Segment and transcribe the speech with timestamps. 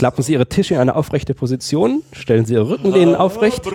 [0.00, 3.66] Klappen Sie Ihre Tische in eine aufrechte Position, stellen Sie Ihre Rückenlehnen aufrecht.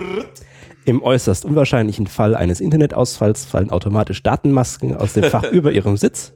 [0.84, 6.32] Im äußerst unwahrscheinlichen Fall eines Internetausfalls fallen automatisch Datenmasken aus dem Fach über Ihrem Sitz.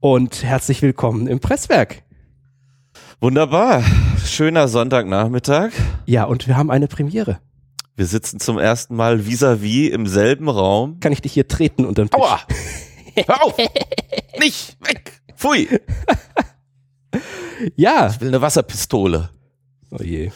[0.00, 2.02] Und herzlich willkommen im Presswerk.
[3.20, 3.84] Wunderbar.
[4.24, 5.70] Schöner Sonntagnachmittag.
[6.06, 7.38] Ja, und wir haben eine Premiere.
[7.94, 10.98] Wir sitzen zum ersten Mal vis-à-vis im selben Raum.
[10.98, 12.20] Kann ich dich hier treten unterm Tisch?
[12.20, 12.40] Aua!
[13.14, 13.56] Hör auf!
[14.40, 14.76] Nicht!
[14.84, 15.20] Weg!
[15.36, 15.68] Pfui!
[17.74, 18.10] Ja.
[18.12, 19.30] Ich will eine Wasserpistole.
[19.90, 20.30] Oh je.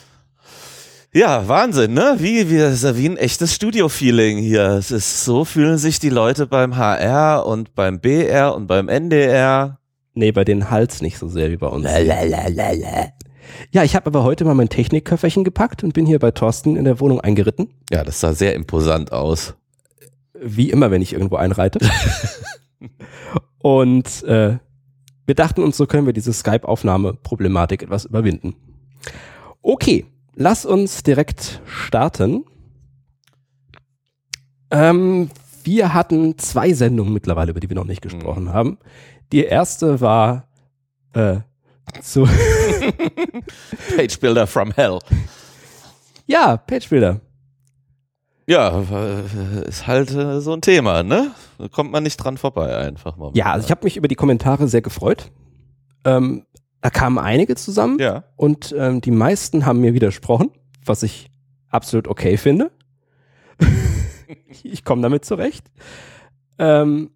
[1.13, 2.17] Ja, Wahnsinn, ne?
[2.19, 4.69] Wie, wie, das ist ja wie ein echtes Studio-Feeling hier.
[4.79, 9.81] Es ist, so fühlen sich die Leute beim HR und beim BR und beim NDR.
[10.15, 11.85] Nee, bei den Hals nicht so sehr wie bei uns.
[13.73, 16.85] Ja, ich habe aber heute mal mein Technikköfferchen gepackt und bin hier bei Thorsten in
[16.85, 17.71] der Wohnung eingeritten.
[17.91, 19.55] Ja, das sah sehr imposant aus.
[20.41, 21.81] Wie immer, wenn ich irgendwo einreite.
[23.59, 24.59] und äh,
[25.31, 28.57] wir dachten uns, so können wir diese Skype-Aufnahme-Problematik etwas überwinden.
[29.63, 32.45] Okay, lass uns direkt starten.
[34.73, 35.31] Ähm,
[35.63, 38.53] wir hatten zwei Sendungen mittlerweile, über die wir noch nicht gesprochen Mhm.
[38.53, 38.79] haben.
[39.31, 40.49] Die erste war
[41.13, 41.37] äh,
[42.03, 42.25] zu,
[43.97, 44.99] Page Builder from Hell.
[46.27, 47.21] ja, Pagebuilder.
[48.51, 51.31] Ja, äh, ist halt äh, so ein Thema, ne?
[51.59, 53.31] Da kommt man nicht dran vorbei einfach mal.
[53.35, 55.31] Ja, also ich habe mich über die Kommentare sehr gefreut.
[56.05, 56.47] Ähm,
[56.81, 58.25] da kamen einige zusammen Ja.
[58.35, 60.51] und ähm, die meisten haben mir widersprochen,
[60.85, 61.31] was ich
[61.69, 62.73] absolut okay finde.
[64.65, 65.71] ich komme damit zurecht.
[66.59, 67.11] Ähm,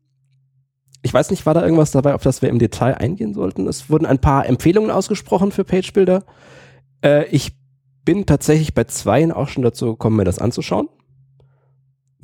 [1.02, 3.66] ich weiß nicht, war da irgendwas dabei, auf das wir im Detail eingehen sollten?
[3.66, 6.22] Es wurden ein paar Empfehlungen ausgesprochen für Pagebuilder.
[7.02, 7.56] Äh, ich
[8.04, 10.88] bin tatsächlich bei zweien auch schon dazu gekommen, mir das anzuschauen.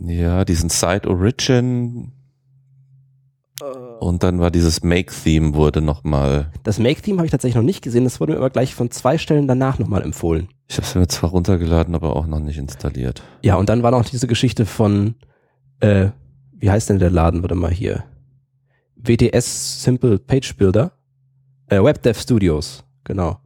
[0.00, 2.12] Ja, diesen Side Origin
[4.00, 8.04] und dann war dieses Make-Theme wurde nochmal, Das Make-Theme habe ich tatsächlich noch nicht gesehen,
[8.04, 10.48] das wurde mir aber gleich von zwei Stellen danach nochmal empfohlen.
[10.68, 13.22] ich habe es mir zwar runtergeladen, aber auch noch nicht installiert.
[13.42, 15.14] Ja, und dann war noch diese Geschichte von,
[15.80, 16.08] äh,
[16.52, 17.42] wie heißt denn der Laden?
[17.42, 18.04] Warte mal hier.
[18.96, 20.92] WTS Simple Page Builder.
[21.68, 23.38] Äh, WebDev Studios, genau.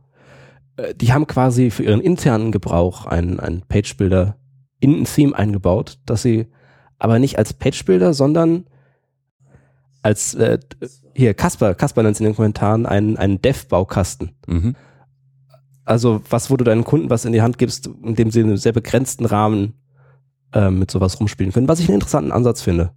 [0.76, 4.36] Äh, die haben quasi für ihren internen Gebrauch einen, einen Page Builder
[4.84, 6.46] in ein Theme eingebaut, dass sie
[6.98, 8.66] aber nicht als Page Builder, sondern
[10.02, 10.58] als, äh,
[11.14, 14.32] hier, Kasper, Kasper nennt es in den Kommentaren einen, einen Dev-Baukasten.
[14.46, 14.76] Mhm.
[15.84, 18.46] Also was, wo du deinen Kunden was in die Hand gibst, in dem sie in
[18.46, 19.74] einem sehr begrenzten Rahmen
[20.52, 22.92] äh, mit sowas rumspielen können, was ich einen interessanten Ansatz finde.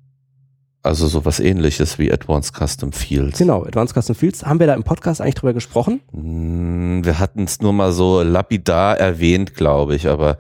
[0.83, 3.39] Also sowas ähnliches wie Advanced Custom Fields.
[3.39, 6.01] Genau, Advanced Custom Fields, haben wir da im Podcast eigentlich drüber gesprochen?
[6.13, 10.37] Mm, Wir hatten es nur mal so lapidar erwähnt, glaube ich, aber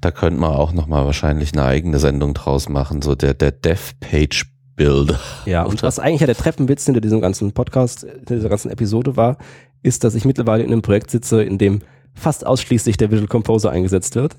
[0.00, 3.92] da könnte man auch nochmal wahrscheinlich eine eigene Sendung draus machen, so der, der Dev
[4.00, 4.46] Page
[4.76, 5.20] Builder.
[5.44, 9.36] Ja, und was eigentlich ja der Treppenwitz hinter diesem ganzen Podcast, dieser ganzen Episode war,
[9.82, 11.82] ist, dass ich mittlerweile in einem Projekt sitze, in dem
[12.14, 14.36] fast ausschließlich der Visual Composer eingesetzt wird.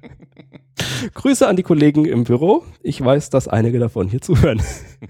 [1.14, 2.64] Grüße an die Kollegen im Büro.
[2.82, 4.62] Ich weiß, dass einige davon hier zuhören.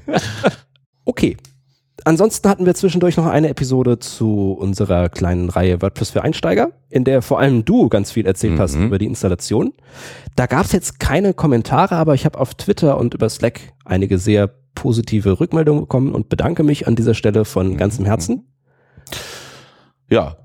[1.05, 1.37] okay.
[2.07, 7.05] Ansonsten hatten wir zwischendurch noch eine Episode zu unserer kleinen Reihe WordPress für Einsteiger, in
[7.05, 8.87] der vor allem du ganz viel erzählt hast Mhm.
[8.89, 9.73] über die Installation.
[10.37, 14.19] Da gab es jetzt keine Kommentare, aber ich habe auf Twitter und über Slack einige
[14.19, 18.45] sehr positive Rückmeldungen bekommen und bedanke mich an dieser Stelle von ganzem Herzen.
[20.11, 20.37] Ja,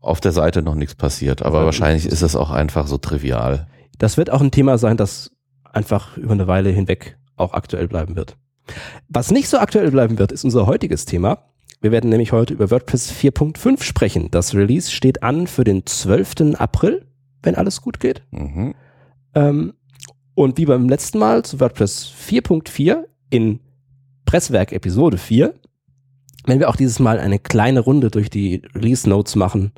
[0.00, 3.66] auf der Seite noch nichts passiert, aber Ja, wahrscheinlich ist es auch einfach so trivial.
[3.98, 5.30] Das wird auch ein Thema sein, das
[5.72, 8.36] einfach über eine Weile hinweg auch aktuell bleiben wird.
[9.08, 11.44] Was nicht so aktuell bleiben wird, ist unser heutiges Thema.
[11.80, 14.30] Wir werden nämlich heute über WordPress 4.5 sprechen.
[14.30, 16.54] Das Release steht an für den 12.
[16.58, 17.06] April,
[17.42, 18.22] wenn alles gut geht.
[18.30, 18.74] Mhm.
[19.34, 19.74] Ähm,
[20.34, 23.60] und wie beim letzten Mal zu WordPress 4.4 in
[24.24, 25.54] Presswerk Episode 4,
[26.46, 29.72] werden wir auch dieses Mal eine kleine Runde durch die Release Notes machen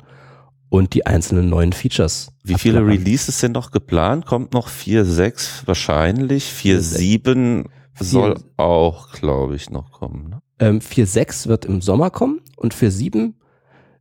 [0.69, 2.31] und die einzelnen neuen Features.
[2.43, 2.85] Wie viele.
[2.85, 4.25] Releases sind noch geplant?
[4.25, 6.51] Kommt noch 4.6 wahrscheinlich.
[6.51, 7.65] 4.7
[7.99, 10.29] soll auch, glaube ich, noch kommen.
[10.29, 10.41] Ne?
[10.59, 13.33] Ähm, 4.6 wird im Sommer kommen und 4.7,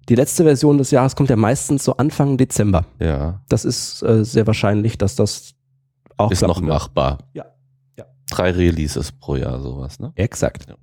[0.08, 2.86] die letzte Version des Jahres, kommt ja meistens so Anfang Dezember.
[3.00, 5.54] Ja, Das ist äh, sehr wahrscheinlich, dass das
[6.16, 6.68] auch ist noch wird.
[6.68, 7.18] machbar.
[7.34, 7.44] Ja.
[7.98, 8.06] Ja.
[8.30, 10.12] Drei Releases pro Jahr, sowas, ne?
[10.14, 10.66] Exakt.
[10.68, 10.74] Ja.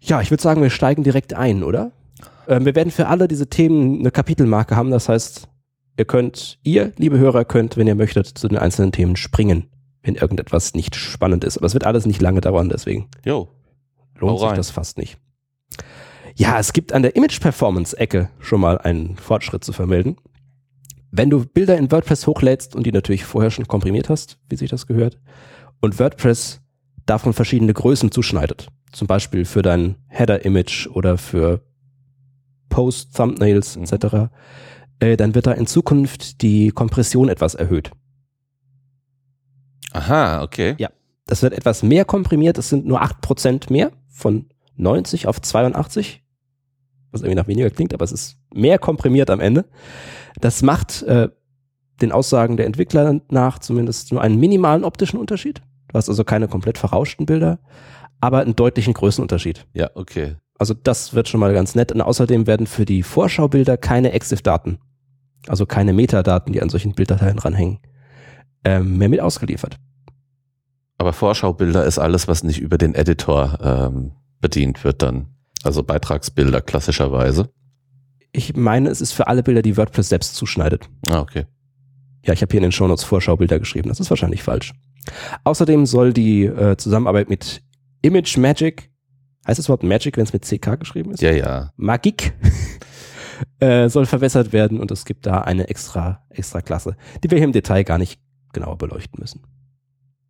[0.00, 1.92] Ja, ich würde sagen, wir steigen direkt ein, oder?
[2.46, 4.90] Ähm, wir werden für alle diese Themen eine Kapitelmarke haben.
[4.90, 5.48] Das heißt,
[5.96, 9.64] ihr könnt, ihr, liebe Hörer, könnt, wenn ihr möchtet, zu den einzelnen Themen springen,
[10.08, 11.58] wenn irgendetwas nicht spannend ist.
[11.58, 13.48] Aber es wird alles nicht lange dauern, deswegen Jo.
[14.18, 15.18] lohnt sich das fast nicht.
[16.34, 20.16] Ja, es gibt an der Image-Performance-Ecke schon mal einen Fortschritt zu vermelden.
[21.10, 24.70] Wenn du Bilder in WordPress hochlädst und die natürlich vorher schon komprimiert hast, wie sich
[24.70, 25.18] das gehört,
[25.80, 26.60] und WordPress
[27.06, 31.60] davon verschiedene Größen zuschneidet, zum Beispiel für dein Header-Image oder für
[32.68, 33.84] Post, Thumbnails Mhm.
[33.84, 34.30] etc.,
[35.00, 37.90] äh, dann wird da in Zukunft die Kompression etwas erhöht.
[39.92, 40.74] Aha, okay.
[40.78, 40.90] Ja.
[41.26, 44.46] Das wird etwas mehr komprimiert, es sind nur 8% mehr, von
[44.76, 46.22] 90 auf 82,
[47.10, 49.66] was irgendwie nach weniger klingt, aber es ist mehr komprimiert am Ende.
[50.40, 51.28] Das macht äh,
[52.00, 55.62] den Aussagen der Entwickler nach zumindest nur einen minimalen optischen Unterschied.
[55.88, 57.58] Du hast also keine komplett verrauschten Bilder,
[58.20, 59.66] aber einen deutlichen Größenunterschied.
[59.72, 60.36] Ja, okay.
[60.58, 61.92] Also das wird schon mal ganz nett.
[61.92, 64.78] Und außerdem werden für die Vorschaubilder keine EXIF-Daten,
[65.46, 67.78] also keine Metadaten, die an solchen Bilddateien ranhängen,
[68.64, 69.76] ähm, mehr mit ausgeliefert.
[70.98, 75.28] Aber Vorschaubilder ist alles, was nicht über den Editor ähm, bedient wird dann.
[75.62, 77.50] Also Beitragsbilder klassischerweise.
[78.32, 80.88] Ich meine, es ist für alle Bilder, die WordPress selbst zuschneidet.
[81.08, 81.46] Ah, okay.
[82.24, 83.88] Ja, ich habe hier in den Shownotes Vorschaubilder geschrieben.
[83.88, 84.74] Das ist wahrscheinlich falsch.
[85.44, 87.62] Außerdem soll die äh, Zusammenarbeit mit
[88.02, 88.90] Image Magic,
[89.46, 91.22] heißt es überhaupt Magic, wenn es mit CK geschrieben ist?
[91.22, 91.72] Ja, ja.
[91.76, 92.34] Magic
[93.60, 97.46] äh, soll verbessert werden und es gibt da eine extra, extra Klasse, die wir hier
[97.46, 98.20] im Detail gar nicht
[98.52, 99.42] genauer beleuchten müssen.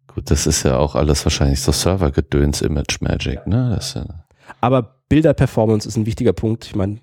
[0.06, 3.78] Gut, das ist ja auch alles wahrscheinlich so Servergedöns Image Magic, ne?
[3.94, 4.24] Ja
[4.60, 6.66] Aber Bilder-Performance ist ein wichtiger Punkt.
[6.66, 7.00] Ich meine,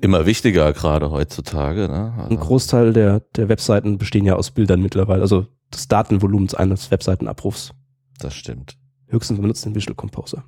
[0.00, 2.12] immer wichtiger gerade heutzutage, ne?
[2.16, 6.90] ein Also, Großteil der, der Webseiten bestehen ja aus Bildern mittlerweile, also des Datenvolumens eines
[6.90, 7.72] Webseitenabrufs.
[8.18, 8.76] das stimmt.
[9.06, 10.44] Höchstens benutzt den Visual Composer.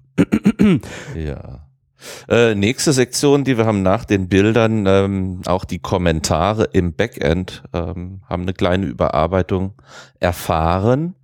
[1.16, 1.69] Ja.
[2.28, 7.62] Äh, nächste Sektion, die wir haben nach den Bildern, ähm, auch die Kommentare im Backend
[7.72, 9.74] ähm, haben eine kleine Überarbeitung
[10.18, 11.14] erfahren.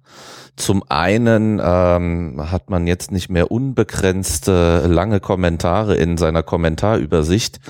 [0.56, 7.60] Zum einen ähm, hat man jetzt nicht mehr unbegrenzte lange Kommentare in seiner Kommentarübersicht,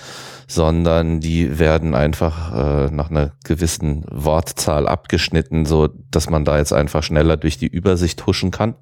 [0.47, 6.73] sondern die werden einfach äh, nach einer gewissen Wortzahl abgeschnitten, so dass man da jetzt
[6.73, 8.75] einfach schneller durch die Übersicht huschen kann.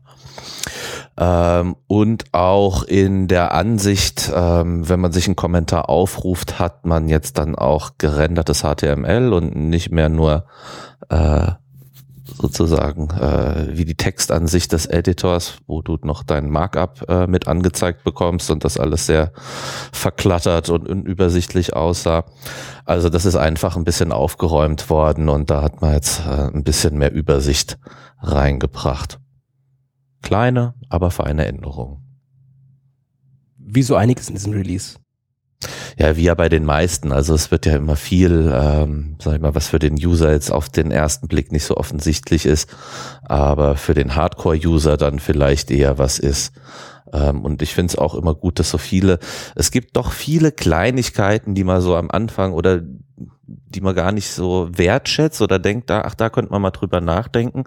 [1.16, 7.08] Ähm, und auch in der Ansicht, ähm, wenn man sich einen Kommentar aufruft, hat man
[7.08, 10.46] jetzt dann auch gerendertes HTML und nicht mehr nur
[11.08, 11.52] äh,
[12.24, 18.02] sozusagen äh, wie die Textansicht des Editors, wo du noch dein Markup äh, mit angezeigt
[18.04, 19.32] bekommst und das alles sehr
[19.92, 22.24] verklattert und unübersichtlich aussah.
[22.84, 26.64] Also das ist einfach ein bisschen aufgeräumt worden und da hat man jetzt äh, ein
[26.64, 27.78] bisschen mehr Übersicht
[28.20, 29.20] reingebracht.
[30.22, 31.98] Kleine, aber feine Änderungen.
[33.58, 34.96] Wie so einiges in diesem Release.
[35.96, 37.12] Ja, wie ja bei den meisten.
[37.12, 40.50] Also es wird ja immer viel, ähm, sag ich mal, was für den User jetzt
[40.50, 42.68] auf den ersten Blick nicht so offensichtlich ist,
[43.22, 46.52] aber für den Hardcore-User dann vielleicht eher was ist.
[47.12, 49.18] Ähm, und ich finde es auch immer gut, dass so viele,
[49.54, 52.80] es gibt doch viele Kleinigkeiten, die man so am Anfang oder
[53.46, 57.00] die man gar nicht so wertschätzt oder denkt, da, ach, da könnte man mal drüber
[57.00, 57.64] nachdenken,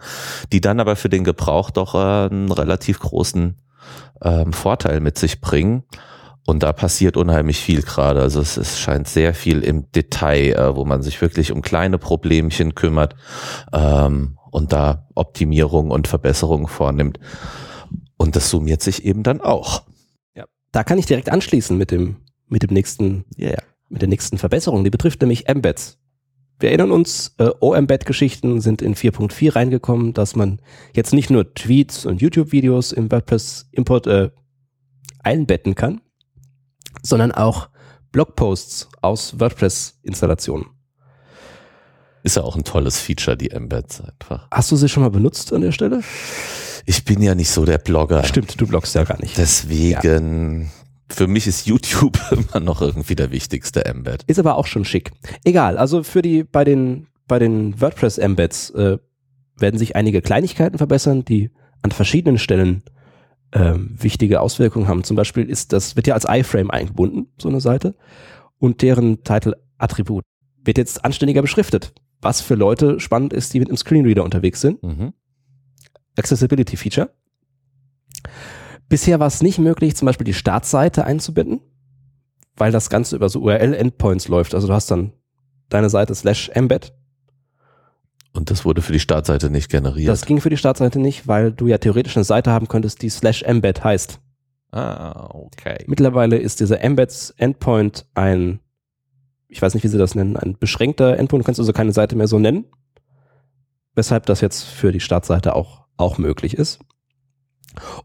[0.52, 3.56] die dann aber für den Gebrauch doch äh, einen relativ großen
[4.22, 5.84] ähm, Vorteil mit sich bringen.
[6.48, 8.22] Und da passiert unheimlich viel gerade.
[8.22, 11.98] Also es, es scheint sehr viel im Detail, äh, wo man sich wirklich um kleine
[11.98, 13.16] Problemchen kümmert
[13.74, 17.20] ähm, und da Optimierung und Verbesserung vornimmt.
[18.16, 19.84] Und das summiert sich eben dann auch.
[20.36, 20.46] Ja.
[20.72, 22.16] Da kann ich direkt anschließen mit dem,
[22.48, 23.62] mit dem nächsten, yeah.
[23.90, 24.86] mit der nächsten Verbesserung.
[24.86, 26.00] Die betrifft nämlich Embeds.
[26.62, 30.62] Wir erinnern uns, äh, O-Embed-Geschichten sind in 4.4 reingekommen, dass man
[30.96, 34.30] jetzt nicht nur Tweets und YouTube-Videos im WordPress-Import äh,
[35.20, 36.00] einbetten kann,
[37.02, 37.70] sondern auch
[38.12, 40.68] Blogposts aus WordPress-Installationen.
[42.24, 44.48] Ist ja auch ein tolles Feature, die Embeds einfach.
[44.51, 46.01] Hast du sie schon mal benutzt an der Stelle?
[46.86, 48.24] Ich bin ja nicht so der Blogger.
[48.24, 49.38] Stimmt, du bloggst ja gar nicht.
[49.38, 50.72] Deswegen,
[51.10, 54.24] für mich ist YouTube immer noch irgendwie der wichtigste Embed.
[54.27, 55.12] Ist aber auch schon schick.
[55.44, 58.98] Egal, also für die, bei den, bei den WordPress-Embeds äh,
[59.58, 61.51] werden sich einige Kleinigkeiten verbessern, die
[61.82, 62.84] an verschiedenen Stellen
[63.54, 65.04] ähm, wichtige Auswirkungen haben.
[65.04, 67.96] Zum Beispiel ist das, wird ja als iFrame eingebunden, so eine Seite,
[68.60, 70.24] und deren Title-Attribut
[70.63, 71.94] wird jetzt anständiger beschriftet.
[72.22, 74.82] Was für Leute spannend ist, die mit einem Screenreader unterwegs sind.
[74.84, 75.13] Mhm.
[76.18, 77.10] Accessibility Feature.
[78.89, 81.62] Bisher war es nicht möglich, zum Beispiel die Startseite einzubinden,
[82.56, 84.56] weil das Ganze über so URL-Endpoints läuft.
[84.56, 85.13] Also du hast dann
[85.70, 86.94] deine Seite slash embed.
[88.38, 90.10] Und das wurde für die Startseite nicht generiert.
[90.10, 93.10] Das ging für die Startseite nicht, weil du ja theoretisch eine Seite haben könntest, die
[93.10, 94.20] slash embed heißt.
[94.72, 95.84] ah, okay.
[95.88, 98.60] Mittlerweile ist dieser Embeds Endpoint ein,
[99.48, 101.44] ich weiß nicht, wie sie das nennen, ein beschränkter Endpoint.
[101.44, 102.65] Du kannst also keine Seite mehr so nennen.
[103.96, 106.79] Weshalb das jetzt für die Startseite auch, auch möglich ist.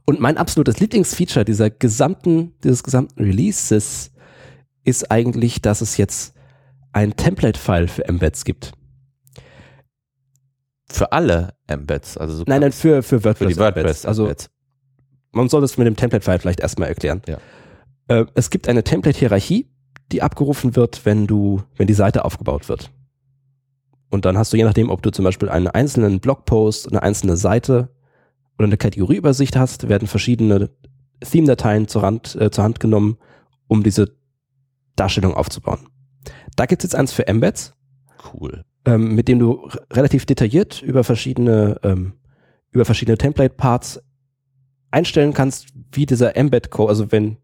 [0.07, 4.13] Und mein absolutes Lieblingsfeature dieser gesamten, dieses gesamten Releases
[4.83, 6.35] ist eigentlich, dass es jetzt
[6.93, 8.73] ein Template-File für Embeds gibt.
[10.93, 13.39] Für alle Embeds, also so Nein, nein, für, für WordPress.
[13.39, 14.05] für die WordPress.
[14.05, 14.07] Embeds.
[14.07, 14.33] Also
[15.33, 17.23] man soll das mit dem Template-File vielleicht erstmal erklären.
[17.27, 17.39] Ja.
[18.09, 19.71] Äh, es gibt eine Template-Hierarchie,
[20.13, 22.91] die abgerufen wird, wenn du, wenn die Seite aufgebaut wird.
[24.11, 27.39] Und dann hast du je nachdem, ob du zum Beispiel einen einzelnen Blogpost, eine einzelne
[27.39, 27.89] Seite
[28.59, 30.69] oder eine Kategorieübersicht hast, werden verschiedene
[31.21, 33.17] Theme-Dateien zur Hand, äh, zur Hand genommen,
[33.69, 34.15] um diese
[34.97, 35.89] Darstellung aufzubauen.
[36.57, 37.73] Da gibt es jetzt eins für Embeds.
[38.33, 38.65] Cool.
[38.85, 42.15] Ähm, mit dem du relativ detailliert über verschiedene, ähm,
[42.71, 44.03] über verschiedene Template-Parts
[44.91, 47.37] einstellen kannst, wie dieser Embed-Code, also wenn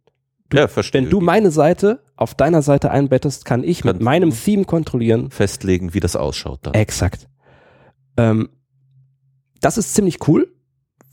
[0.51, 4.31] du, ja, wenn du meine Seite auf deiner Seite einbettest, kann ich Kann- mit meinem
[4.31, 5.31] Theme kontrollieren.
[5.31, 6.75] festlegen, wie das ausschaut dann.
[6.75, 7.29] Exakt.
[8.17, 8.49] Ähm,
[9.61, 10.53] das ist ziemlich cool,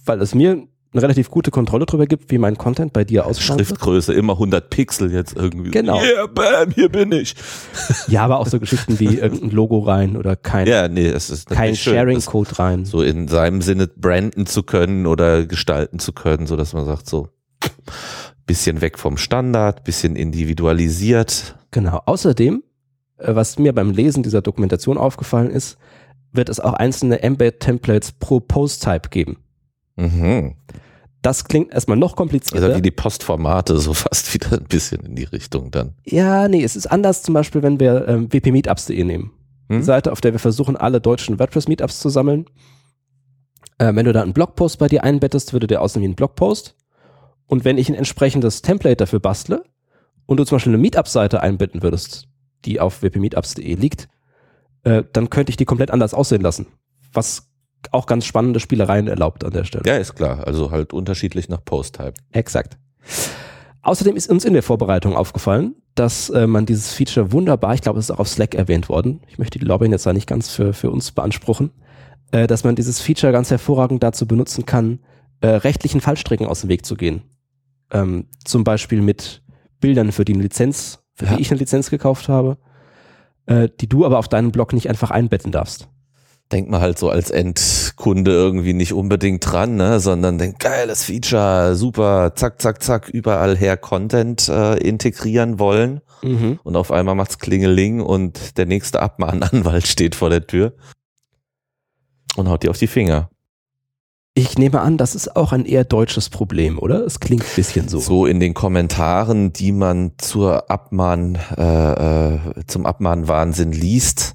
[0.05, 3.57] weil es mir eine relativ gute Kontrolle darüber gibt, wie mein Content bei dir ausschaut.
[3.57, 5.71] Schriftgröße immer 100 Pixel jetzt irgendwie.
[5.71, 6.01] Genau.
[6.01, 7.35] Yeah, bam, hier bin ich.
[8.07, 11.75] Ja, aber auch so Geschichten wie irgendein Logo rein oder kein, Ja, nee, ist kein
[11.75, 12.85] Sharing-Code rein.
[12.85, 17.09] so in seinem Sinne branden zu können oder gestalten zu können, so dass man sagt
[17.09, 17.29] so
[18.45, 21.55] bisschen weg vom Standard, bisschen individualisiert.
[21.71, 22.01] Genau.
[22.05, 22.63] Außerdem,
[23.17, 25.77] äh, was mir beim Lesen dieser Dokumentation aufgefallen ist,
[26.31, 29.37] wird es auch einzelne Embed-Templates pro Post-Type geben.
[29.95, 30.55] Mhm.
[31.25, 32.67] Das klingt erstmal noch komplizierter.
[32.67, 35.95] Also wie die Postformate so fast wieder ein bisschen in die Richtung dann.
[36.05, 39.31] ja, nee, es ist anders zum Beispiel, wenn wir ähm, wpmeetups.de nehmen.
[39.69, 39.79] Hm?
[39.79, 42.45] Die Seite, auf der wir versuchen, alle deutschen WordPress-Meetups zu sammeln.
[43.79, 46.75] Äh, wenn du da einen Blogpost bei dir einbettest, würde der aussehen wie ein Blogpost.
[47.47, 49.63] Und wenn ich ein entsprechendes Template dafür bastle
[50.27, 52.27] und du zum Beispiel eine Meetup-Seite einbetten würdest,
[52.65, 54.09] die auf wpmeetups.de liegt,
[54.83, 56.67] äh, dann könnte ich die komplett anders aussehen lassen.
[57.13, 57.47] Was
[57.93, 59.83] auch ganz spannende Spielereien erlaubt an der Stelle.
[59.85, 60.45] Ja, ist klar.
[60.45, 62.13] Also halt unterschiedlich nach Post-Type.
[62.31, 62.77] Exakt.
[63.81, 67.99] Außerdem ist uns in der Vorbereitung aufgefallen, dass äh, man dieses Feature wunderbar, ich glaube,
[67.99, 70.49] es ist auch auf Slack erwähnt worden, ich möchte die Lobbying jetzt da nicht ganz
[70.49, 71.71] für, für uns beanspruchen,
[72.31, 74.99] äh, dass man dieses Feature ganz hervorragend dazu benutzen kann,
[75.41, 77.21] äh, rechtlichen Fallstricken aus dem Weg zu gehen.
[77.91, 79.43] Ähm, zum Beispiel mit
[79.79, 81.35] Bildern, für die eine Lizenz, für Ja.
[81.35, 82.57] die ich eine Lizenz gekauft habe,
[83.45, 85.87] äh, die du aber auf deinem Blog nicht einfach einbetten darfst.
[86.51, 91.75] Denkt man halt so als Endkunde irgendwie nicht unbedingt dran, ne, sondern denkt, geiles Feature,
[91.75, 96.01] super, zack, zack, zack, überall her Content äh, integrieren wollen
[96.63, 100.73] und auf einmal macht's Klingeling und der nächste Abmahnanwalt steht vor der Tür
[102.35, 103.29] und haut dir auf die Finger.
[104.37, 107.05] Ich nehme an, das ist auch ein eher deutsches Problem, oder?
[107.05, 107.99] Es klingt ein bisschen so.
[107.99, 114.34] So in den Kommentaren, die man zur Abmahn, äh, äh, zum Abmahnwahnsinn liest,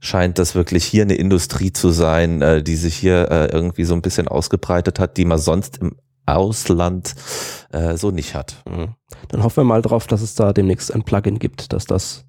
[0.00, 3.94] scheint das wirklich hier eine Industrie zu sein, äh, die sich hier äh, irgendwie so
[3.94, 7.14] ein bisschen ausgebreitet hat, die man sonst im Ausland
[7.72, 8.62] äh, so nicht hat.
[8.68, 8.94] Mhm.
[9.28, 12.24] Dann hoffen wir mal drauf, dass es da demnächst ein Plugin gibt, dass das,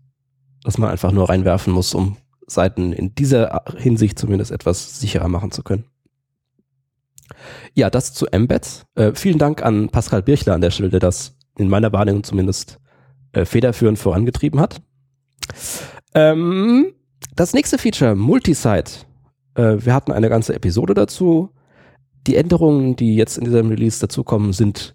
[0.63, 5.51] dass man einfach nur reinwerfen muss, um Seiten in dieser Hinsicht zumindest etwas sicherer machen
[5.51, 5.86] zu können.
[7.74, 8.86] Ja, das zu Embeds.
[8.96, 12.80] Äh, vielen Dank an Pascal Birchler an der Stelle, der das in meiner Wahrnehmung zumindest
[13.32, 14.82] äh, federführend vorangetrieben hat.
[16.13, 16.94] Ähm,
[17.36, 19.06] das nächste Feature, Multisite.
[19.56, 21.50] Äh, wir hatten eine ganze Episode dazu.
[22.28, 24.94] Die Änderungen, die jetzt in diesem Release dazukommen, sind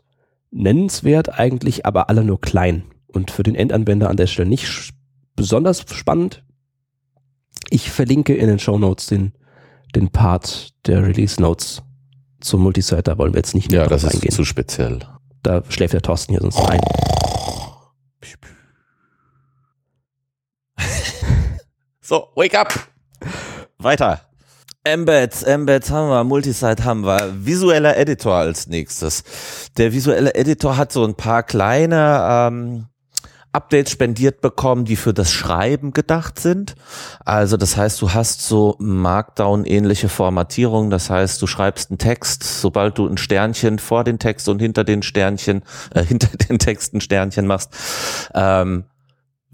[0.51, 4.93] nennenswert eigentlich, aber alle nur klein und für den Endanwender an der Stelle nicht
[5.35, 6.45] besonders spannend.
[7.69, 9.33] Ich verlinke in den Show Notes den,
[9.95, 11.83] den Part der Release Notes
[12.41, 14.31] zum Multisite, da wollen wir jetzt nicht Ja, näher das ist eingehen.
[14.31, 15.01] zu speziell.
[15.43, 16.81] Da schläft der Thorsten hier sonst ein.
[22.09, 22.73] So, wake up!
[23.79, 24.21] Weiter.
[24.85, 29.25] Embeds, Embeds haben wir, Multisite haben wir, visueller Editor als nächstes.
[29.77, 32.87] Der visuelle Editor hat so ein paar kleine ähm,
[33.51, 36.77] Updates spendiert bekommen, die für das Schreiben gedacht sind.
[37.25, 40.91] Also das heißt, du hast so Markdown-ähnliche Formatierung.
[40.91, 44.85] Das heißt, du schreibst einen Text, sobald du ein Sternchen vor den Text und hinter
[44.85, 47.75] den Sternchen, äh, hinter den Text ein Sternchen machst,
[48.33, 48.85] ähm,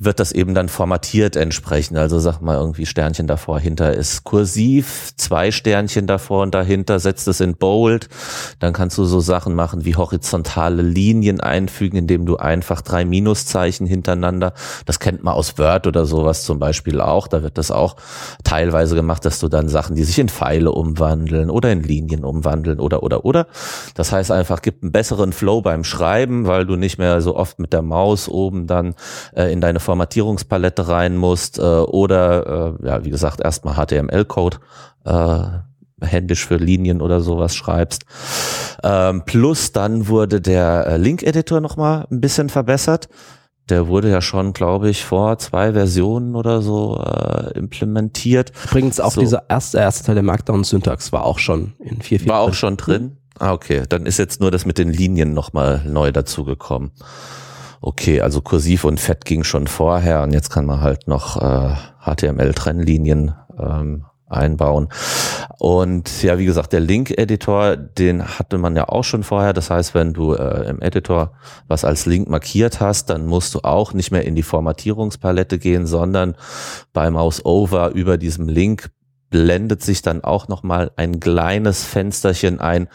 [0.05, 1.99] wird das eben dann formatiert entsprechend.
[1.99, 7.29] Also sag mal irgendwie Sternchen davor, hinter ist kursiv, zwei Sternchen davor und dahinter, setzt
[7.29, 8.09] es in Bold.
[8.59, 13.87] Dann kannst du so Sachen machen wie horizontale Linien einfügen, indem du einfach drei Minuszeichen
[13.87, 14.55] hintereinander,
[14.87, 17.97] das kennt man aus Word oder sowas zum Beispiel auch, da wird das auch
[18.45, 22.81] teilweise gemacht, dass du dann Sachen, die sich in Pfeile umwandeln oder in Linien umwandeln
[22.81, 23.47] oder, oder, oder.
[23.95, 27.59] Das heißt einfach, gibt einen besseren Flow beim Schreiben, weil du nicht mehr so oft
[27.59, 28.95] mit der Maus oben dann
[29.35, 34.57] äh, in deine Formatierungspalette rein musst äh, oder, äh, ja, wie gesagt, erstmal HTML-Code
[35.05, 35.43] äh,
[36.01, 38.07] händisch für Linien oder sowas schreibst.
[38.83, 43.11] Ähm, plus dann wurde der äh, Link-Editor nochmal ein bisschen verbessert.
[43.69, 48.51] Der wurde ja schon, glaube ich, vor zwei Versionen oder so äh, implementiert.
[48.71, 49.21] Übrigens auch So.
[49.21, 52.29] dieser erste, erste Teil der Markdown-Syntax war auch schon in 4.4.
[52.29, 53.19] War auch schon drin.
[53.39, 53.83] Ah, okay.
[53.87, 56.93] Dann ist jetzt nur das mit den Linien nochmal neu dazugekommen.
[57.85, 61.75] Okay, also kursiv und fett ging schon vorher und jetzt kann man halt noch äh,
[62.05, 64.89] HTML-Trennlinien ähm, einbauen.
[65.59, 69.53] Und ja, wie gesagt, der Link-Editor, den hatte man ja auch schon vorher.
[69.53, 71.33] Das heißt, wenn du äh, im Editor
[71.67, 75.85] was als Link markiert hast, dann musst du auch nicht mehr in die Formatierungspalette gehen,
[75.85, 76.37] sondern
[76.93, 78.91] bei Mouse Over über diesem Link
[79.33, 82.87] blendet sich dann auch nochmal ein kleines Fensterchen ein,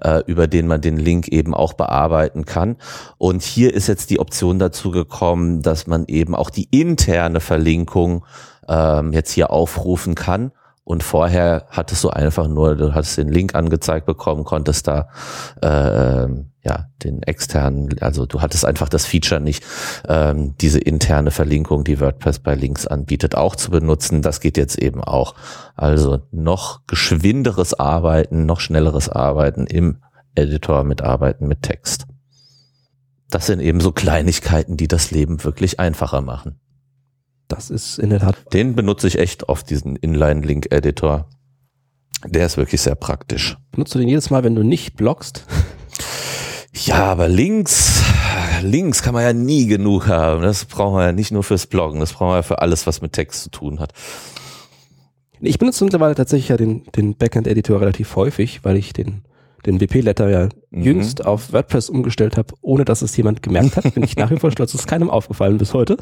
[0.00, 2.76] äh, über den man den Link eben auch bearbeiten kann.
[3.18, 8.24] Und hier ist jetzt die Option dazu gekommen, dass man eben auch die interne Verlinkung
[8.68, 10.52] ähm, jetzt hier aufrufen kann.
[10.86, 15.08] Und vorher hattest du einfach nur, du hattest den Link angezeigt bekommen, konntest da
[15.60, 16.28] äh,
[16.64, 19.64] ja den externen, also du hattest einfach das Feature nicht,
[20.06, 24.22] ähm, diese interne Verlinkung, die WordPress bei Links anbietet, auch zu benutzen.
[24.22, 25.34] Das geht jetzt eben auch.
[25.74, 29.98] Also noch geschwinderes Arbeiten, noch schnelleres Arbeiten im
[30.36, 32.06] Editor mit Arbeiten mit Text.
[33.28, 36.60] Das sind eben so Kleinigkeiten, die das Leben wirklich einfacher machen.
[37.48, 38.36] Das ist in der Tat.
[38.52, 41.28] Den benutze ich echt oft, diesen Inline-Link-Editor.
[42.24, 43.56] Der ist wirklich sehr praktisch.
[43.72, 45.44] Benutzt du den jedes Mal, wenn du nicht bloggst?
[46.72, 48.02] Ja, aber Links,
[48.62, 50.42] Links kann man ja nie genug haben.
[50.42, 53.00] Das braucht man ja nicht nur fürs Bloggen, das braucht man ja für alles, was
[53.00, 53.92] mit Text zu tun hat.
[55.40, 59.22] Ich benutze mittlerweile tatsächlich ja den, den Backend-Editor relativ häufig, weil ich den,
[59.64, 60.82] den WP-Letter ja mhm.
[60.82, 63.94] jüngst auf WordPress umgestellt habe, ohne dass es jemand gemerkt hat.
[63.94, 65.96] Bin ich nach wie vor stolz, ist keinem aufgefallen bis heute.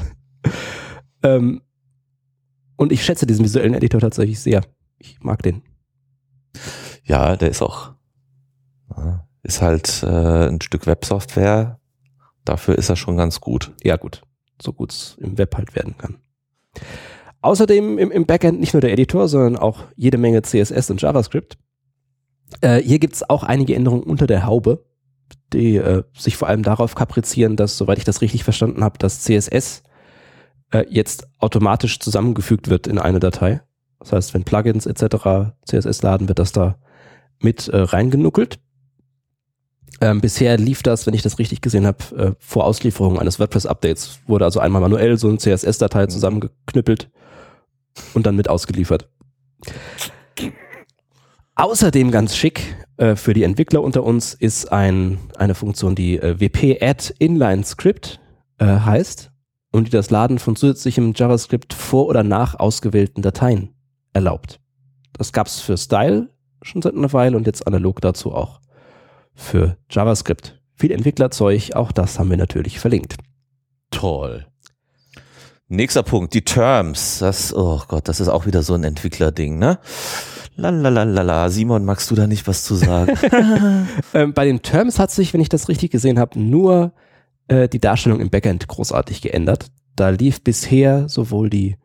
[1.25, 1.63] Ähm,
[2.77, 4.63] und ich schätze diesen visuellen Editor tatsächlich sehr.
[4.99, 5.63] Ich mag den.
[7.05, 7.95] Ja, der ist auch,
[9.43, 11.81] ist halt äh, ein Stück Websoftware.
[12.45, 13.73] Dafür ist er schon ganz gut.
[13.83, 14.23] Ja, gut.
[14.61, 16.19] So gut es im Web halt werden kann.
[17.41, 21.59] Außerdem im, im Backend nicht nur der Editor, sondern auch jede Menge CSS und JavaScript.
[22.61, 24.85] Äh, hier gibt es auch einige Änderungen unter der Haube,
[25.53, 29.21] die äh, sich vor allem darauf kaprizieren, dass, soweit ich das richtig verstanden habe, das
[29.23, 29.83] CSS
[30.75, 33.63] äh, jetzt automatisch zusammengefügt wird in eine Datei.
[34.01, 35.55] Das heißt, wenn Plugins etc.
[35.65, 36.77] CSS laden, wird das da
[37.39, 38.59] mit äh, reingenuckelt.
[40.01, 44.19] Ähm, bisher lief das, wenn ich das richtig gesehen habe, äh, vor Auslieferung eines WordPress-Updates.
[44.27, 47.09] Wurde also einmal manuell so eine CSS-Datei zusammengeknüppelt
[48.13, 49.09] und dann mit ausgeliefert.
[51.55, 56.41] Außerdem ganz schick äh, für die Entwickler unter uns ist ein, eine Funktion, die äh,
[56.41, 58.21] wp-add inline script
[58.59, 59.31] äh, heißt
[59.75, 63.71] und die das Laden von zusätzlichem JavaScript vor oder nach ausgewählten Dateien
[64.13, 64.61] erlaubt.
[65.13, 66.29] Das gab es für Style
[66.63, 68.61] schon seit einer Weile und jetzt analog dazu auch
[69.35, 70.61] für JavaScript.
[70.77, 73.17] Viel Entwicklerzeug, auch das haben wir natürlich verlinkt.
[73.91, 74.47] Toll.
[75.67, 77.19] Nächster Punkt, die Terms.
[77.19, 79.81] Das, oh Gott, das ist auch wieder so ein Entwicklerding, ne?
[80.55, 81.51] Lalalala.
[81.51, 83.19] Simon, magst du da nicht was zu sagen?
[84.15, 86.93] ähm, bei den Terms hat sich, wenn ich das richtig gesehen habe, nur
[87.49, 89.67] äh, die Darstellung im Backend großartig geändert.
[89.97, 91.77] Da lief bisher sowohl die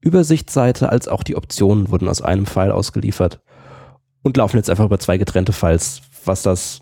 [0.00, 3.40] Übersichtsseite als auch die Optionen wurden aus einem File ausgeliefert
[4.22, 6.80] und laufen jetzt einfach über zwei getrennte Files, was das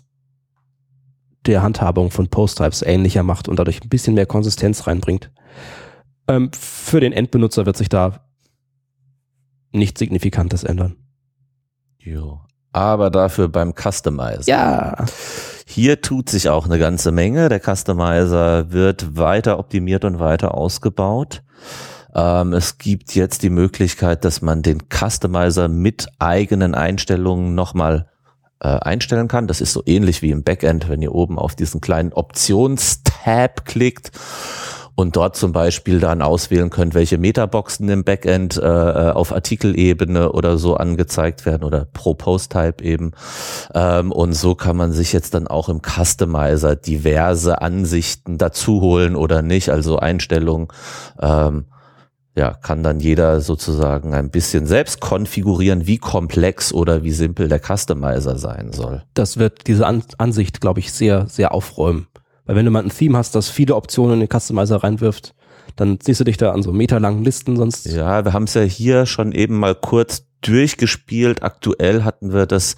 [1.45, 5.31] der Handhabung von Post-Types ähnlicher macht und dadurch ein bisschen mehr Konsistenz reinbringt.
[6.27, 8.27] Ähm, für den Endbenutzer wird sich da
[9.71, 10.97] nichts Signifikantes ändern.
[11.99, 12.41] Jo.
[12.73, 14.47] Aber dafür beim Customizer.
[14.47, 15.05] Ja.
[15.69, 17.49] Hier tut sich auch eine ganze Menge.
[17.49, 21.43] Der Customizer wird weiter optimiert und weiter ausgebaut.
[22.15, 28.07] Ähm, es gibt jetzt die Möglichkeit, dass man den Customizer mit eigenen Einstellungen nochmal
[28.61, 29.47] äh, einstellen kann.
[29.47, 34.11] Das ist so ähnlich wie im Backend, wenn ihr oben auf diesen kleinen Optionstab klickt
[34.97, 40.31] und dort zum Beispiel dann auswählen könnt, welche Metaboxen im Backend äh, äh, auf Artikelebene
[40.31, 43.11] oder so angezeigt werden oder pro Post-Type eben.
[43.75, 49.15] Ähm, und so kann man sich jetzt dann auch im Customizer diverse Ansichten dazu holen
[49.15, 50.67] oder nicht, also Einstellungen.
[51.21, 51.65] Ähm,
[52.35, 57.59] ja, kann dann jeder sozusagen ein bisschen selbst konfigurieren, wie komplex oder wie simpel der
[57.59, 59.03] Customizer sein soll.
[59.13, 62.07] Das wird diese An Ansicht, glaube ich, sehr, sehr aufräumen.
[62.47, 65.35] Weil wenn du mal ein Theme hast, das viele Optionen in den Customizer reinwirft,
[65.77, 67.85] dann siehst du dich da an so meterlangen Listen sonst.
[67.85, 71.43] Ja, wir haben es ja hier schon eben mal kurz durchgespielt.
[71.43, 72.75] Aktuell hatten wir das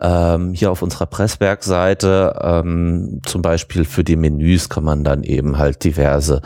[0.00, 2.38] ähm, hier auf unserer Presswerkseite.
[2.42, 6.42] Ähm, zum Beispiel für die Menüs kann man dann eben halt diverse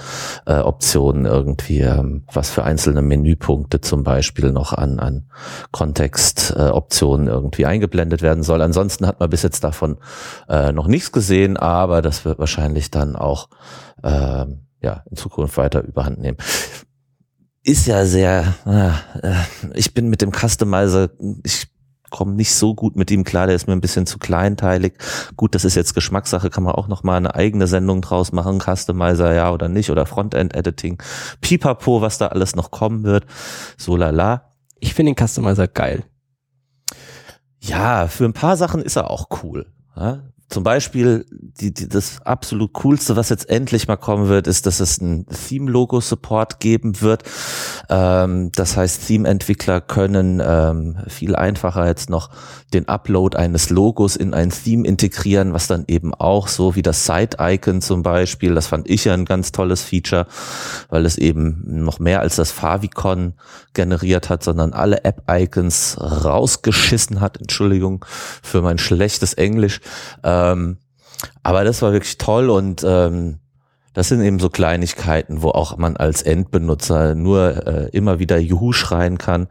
[0.46, 5.30] äh, Optionen irgendwie, ähm, was für einzelne Menüpunkte zum Beispiel noch an, an
[5.70, 8.60] Kontextoptionen äh, irgendwie eingeblendet werden soll.
[8.60, 9.96] Ansonsten hat man bis jetzt davon
[10.48, 13.48] äh, noch nichts gesehen, aber das wird wahrscheinlich dann auch
[14.02, 14.46] äh,
[14.82, 16.38] ja, in Zukunft weiter überhand nehmen
[17.62, 18.54] ist ja sehr,
[19.22, 19.34] äh,
[19.74, 21.10] ich bin mit dem Customizer,
[21.44, 21.68] ich
[22.10, 24.94] komme nicht so gut mit ihm klar, der ist mir ein bisschen zu kleinteilig.
[25.36, 28.60] Gut, das ist jetzt Geschmackssache, kann man auch noch mal eine eigene Sendung draus machen,
[28.60, 31.00] Customizer ja oder nicht oder Frontend Editing.
[31.40, 33.26] Pipapo, was da alles noch kommen wird.
[33.76, 34.54] So lala.
[34.80, 36.04] Ich finde den Customizer geil.
[37.60, 39.66] Ja, für ein paar Sachen ist er auch cool.
[39.94, 40.29] Ja?
[40.50, 44.80] Zum Beispiel die, die, das absolut coolste, was jetzt endlich mal kommen wird, ist, dass
[44.80, 47.22] es ein Theme-Logo-Support geben wird.
[47.88, 52.30] Ähm, das heißt, Theme-Entwickler können ähm, viel einfacher jetzt noch
[52.72, 57.06] den Upload eines Logos in ein Theme integrieren, was dann eben auch so wie das
[57.06, 60.26] Side-Icon zum Beispiel, das fand ich ja ein ganz tolles Feature,
[60.88, 63.34] weil es eben noch mehr als das Favicon
[63.72, 67.40] generiert hat, sondern alle App-Icons rausgeschissen hat.
[67.40, 68.04] Entschuldigung
[68.42, 69.80] für mein schlechtes Englisch.
[70.40, 70.78] Ähm,
[71.42, 73.38] aber das war wirklich toll und ähm,
[73.92, 78.72] das sind eben so Kleinigkeiten, wo auch man als Endbenutzer nur äh, immer wieder Juhu
[78.72, 79.48] schreien kann,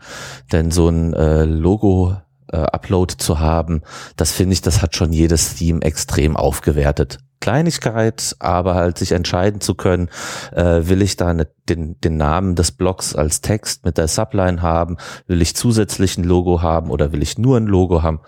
[0.51, 2.15] denn so ein äh, Logo
[2.51, 3.81] äh, Upload zu haben,
[4.15, 7.19] das finde ich, das hat schon jedes Theme extrem aufgewertet.
[7.41, 10.09] Kleinigkeit, aber halt sich entscheiden zu können,
[10.51, 14.61] äh, will ich da ne, den, den Namen des Blogs als Text mit der Subline
[14.61, 14.97] haben,
[15.27, 18.19] will ich zusätzlich ein Logo haben oder will ich nur ein Logo haben.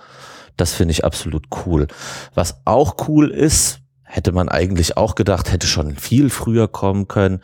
[0.58, 1.88] Das finde ich absolut cool.
[2.34, 7.42] Was auch cool ist, hätte man eigentlich auch gedacht, hätte schon viel früher kommen können,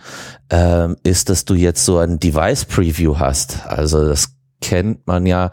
[0.50, 3.66] ähm, ist, dass du jetzt so ein Device Preview hast.
[3.66, 5.52] Also das kennt man ja.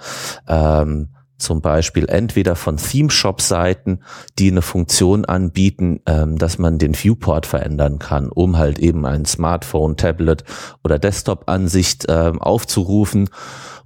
[0.48, 4.02] Ähm, zum Beispiel entweder von Theme-Shop-Seiten,
[4.38, 9.24] die eine Funktion anbieten, ähm, dass man den Viewport verändern kann, um halt eben ein
[9.24, 10.44] Smartphone, Tablet
[10.82, 13.28] oder Desktop-Ansicht ähm, aufzurufen,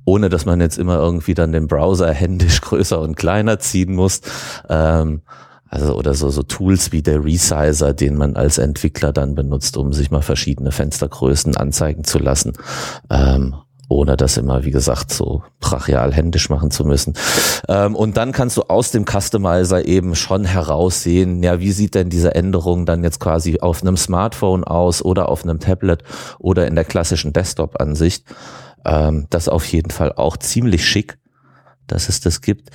[0.08, 4.22] ohne dass man jetzt immer irgendwie dann den Browser händisch größer und kleiner ziehen muss.
[4.70, 5.20] Ähm,
[5.68, 9.92] also oder so, so Tools wie der Resizer, den man als Entwickler dann benutzt, um
[9.92, 12.54] sich mal verschiedene Fenstergrößen anzeigen zu lassen.
[13.10, 13.54] Ähm,
[13.90, 17.12] ohne das immer, wie gesagt, so brachial händisch machen zu müssen.
[17.68, 22.08] Ähm, und dann kannst du aus dem Customizer eben schon heraussehen, ja, wie sieht denn
[22.08, 26.02] diese Änderung dann jetzt quasi auf einem Smartphone aus oder auf einem Tablet
[26.38, 28.24] oder in der klassischen Desktop-Ansicht.
[28.84, 31.18] Ähm, das auf jeden Fall auch ziemlich schick
[31.88, 32.70] dass es das gibt.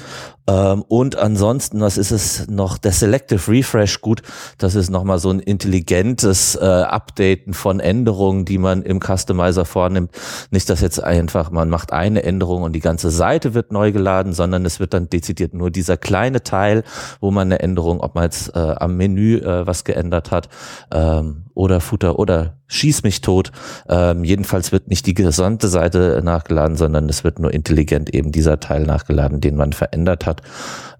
[0.47, 2.77] Ähm, und ansonsten, was ist es noch?
[2.77, 4.21] Der Selective Refresh, gut,
[4.57, 10.11] das ist nochmal so ein intelligentes äh, Updaten von Änderungen, die man im Customizer vornimmt.
[10.51, 14.33] Nicht, dass jetzt einfach man macht eine Änderung und die ganze Seite wird neu geladen,
[14.33, 16.83] sondern es wird dann dezidiert nur dieser kleine Teil,
[17.21, 20.49] wo man eine Änderung, ob man jetzt äh, am Menü äh, was geändert hat
[20.91, 23.51] ähm, oder Footer oder schieß mich tot.
[23.87, 28.59] Ähm, jedenfalls wird nicht die gesamte Seite nachgeladen, sondern es wird nur intelligent eben dieser
[28.59, 30.41] Teil nachgeladen, den man verändert hat.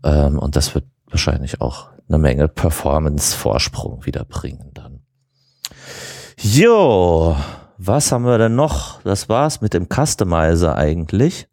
[0.04, 5.00] Ähm, und das wird wahrscheinlich auch eine Menge Performance-Vorsprung wieder bringen dann.
[6.40, 7.36] Jo,
[7.78, 9.02] was haben wir denn noch?
[9.04, 11.48] Das war's mit dem Customizer eigentlich.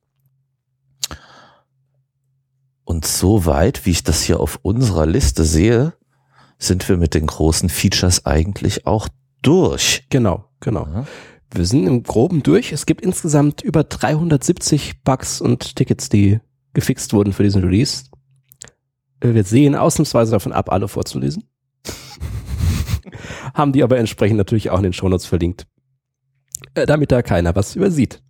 [2.84, 5.92] Und soweit, wie ich das hier auf unserer Liste sehe,
[6.58, 9.08] sind wir mit den großen Features eigentlich auch
[9.42, 10.06] durch.
[10.10, 10.86] Genau, genau.
[10.86, 11.06] Ja.
[11.52, 12.72] Wir sind im Groben durch.
[12.72, 16.40] Es gibt insgesamt über 370 Bugs und Tickets, die
[16.74, 18.04] gefixt wurden für diesen Release.
[19.20, 21.44] Wir sehen ausnahmsweise davon ab, alle vorzulesen.
[23.54, 25.66] Haben die aber entsprechend natürlich auch in den Shownotes verlinkt.
[26.74, 28.22] Äh, damit da keiner was übersieht.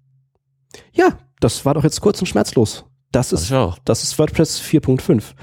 [0.93, 2.85] Ja, das war doch jetzt kurz und schmerzlos.
[3.13, 3.53] Das ist,
[3.85, 5.35] das ist WordPress 4.5.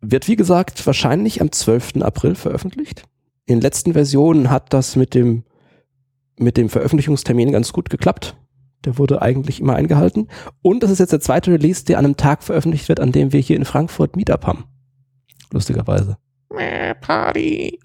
[0.00, 2.02] Wird wie gesagt wahrscheinlich am 12.
[2.02, 3.04] April veröffentlicht.
[3.48, 5.42] In den letzten Versionen hat das mit dem,
[6.38, 8.36] mit dem Veröffentlichungstermin ganz gut geklappt.
[8.84, 10.28] Der wurde eigentlich immer eingehalten.
[10.60, 13.32] Und das ist jetzt der zweite Release, der an einem Tag veröffentlicht wird, an dem
[13.32, 14.64] wir hier in Frankfurt Meetup haben.
[15.50, 16.18] Lustigerweise.
[17.00, 17.78] Party.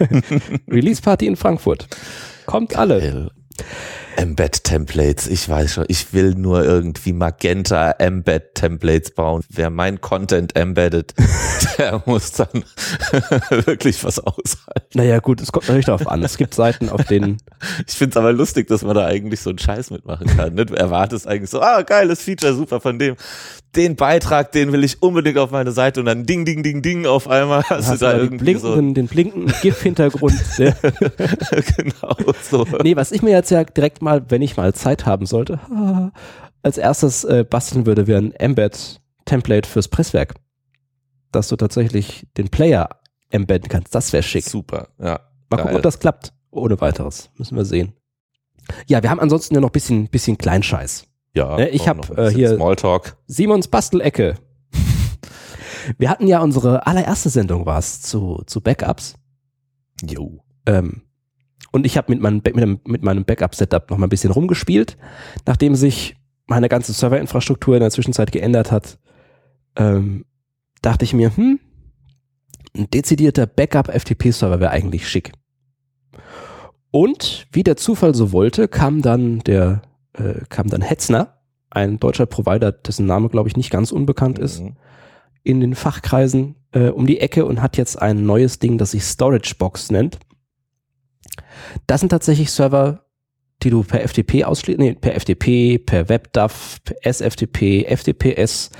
[0.68, 1.86] Release Party in Frankfurt.
[2.46, 3.30] Kommt alle.
[4.18, 9.44] Embed-Templates, ich weiß schon, ich will nur irgendwie Magenta Embed-Templates bauen.
[9.48, 11.14] Wer mein Content embeddet,
[11.78, 12.48] der muss dann
[13.50, 14.88] wirklich was aushalten.
[14.94, 16.24] Naja gut, es kommt natürlich darauf an.
[16.24, 17.36] Es gibt Seiten, auf denen...
[17.86, 20.54] Ich finde es aber lustig, dass man da eigentlich so einen Scheiß mitmachen kann.
[20.54, 20.66] Ne?
[20.66, 23.14] Du erwartest eigentlich so, ah, geiles Feature, super von dem.
[23.76, 27.06] Den Beitrag, den will ich unbedingt auf meine Seite und dann ding, ding, ding, ding
[27.06, 27.62] auf einmal.
[27.64, 30.34] Hast, hast du da irgendwie blinkenden, so den blinkenden GIF-Hintergrund.
[30.56, 32.16] genau
[32.50, 32.66] so.
[32.82, 35.60] Nee, was ich mir jetzt ja direkt mal, wenn ich mal Zeit haben sollte,
[36.62, 40.34] als erstes äh, basteln würde, wäre ein Embed-Template fürs Presswerk.
[41.32, 42.88] Dass du tatsächlich den Player
[43.30, 43.94] embedden kannst.
[43.94, 44.44] Das wäre schick.
[44.44, 45.20] Super, ja.
[45.50, 45.62] Mal Geil.
[45.62, 46.32] gucken, ob das klappt.
[46.50, 47.30] Ohne weiteres.
[47.36, 47.92] Müssen wir sehen.
[48.86, 51.04] Ja, wir haben ansonsten ja noch bisschen, bisschen Kleinscheiß.
[51.34, 51.56] Ja.
[51.56, 53.16] Ne, ich habe äh, hier Smalltalk.
[53.26, 54.36] Simons Bastelecke.
[55.98, 59.14] wir hatten ja unsere allererste Sendung war es zu, zu Backups.
[60.02, 60.42] Jo.
[60.66, 61.02] Ähm,
[61.72, 62.42] und ich habe mit, mein,
[62.86, 64.96] mit, meinem Backup-Setup noch mal ein bisschen rumgespielt,
[65.46, 68.98] nachdem sich meine ganze Serverinfrastruktur in der Zwischenzeit geändert hat,
[69.76, 70.24] ähm,
[70.80, 71.60] dachte ich mir, hm,
[72.76, 75.32] ein dezidierter Backup-FTP-Server wäre eigentlich schick.
[76.90, 79.82] Und wie der Zufall so wollte, kam dann der,
[80.14, 81.38] äh, kam dann Hetzner,
[81.70, 84.76] ein deutscher Provider, dessen Name, glaube ich, nicht ganz unbekannt ist, Mhm.
[85.42, 89.04] in den Fachkreisen äh, um die Ecke und hat jetzt ein neues Ding, das sich
[89.04, 90.18] Storage Box nennt.
[91.86, 93.04] Das sind tatsächlich Server,
[93.62, 98.70] die du per FTP ausschließt, nee, per FTP, per WebDAV, per SFTP, FTPS,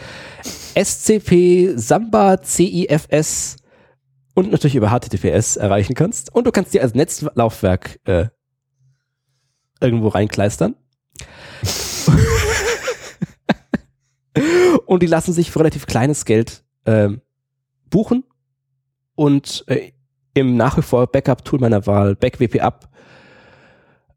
[0.74, 3.56] SCP, Samba, CIFS
[4.34, 6.34] und natürlich über HTTPS erreichen kannst.
[6.34, 8.26] Und du kannst die als Netzlaufwerk äh,
[9.80, 10.76] irgendwo reinkleistern.
[14.86, 17.20] und die lassen sich für relativ kleines Geld ähm,
[17.90, 18.22] buchen
[19.16, 19.90] und äh,
[20.40, 22.88] im nach wie vor Backup-Tool meiner Wahl BackWP-Up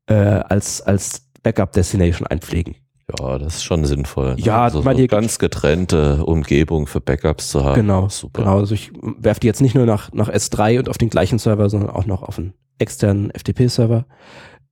[0.07, 2.75] äh, als, als Backup-Destination einpflegen.
[3.19, 4.35] Ja, das ist schon sinnvoll.
[4.35, 4.41] ne?
[4.41, 7.75] Ja, also man, so ganz getrennte Umgebung für Backups zu haben.
[7.75, 8.43] Genau, super.
[8.43, 8.59] genau.
[8.59, 11.69] Also ich werfe die jetzt nicht nur nach, nach S3 und auf den gleichen Server,
[11.69, 14.05] sondern auch noch auf einen externen FTP-Server.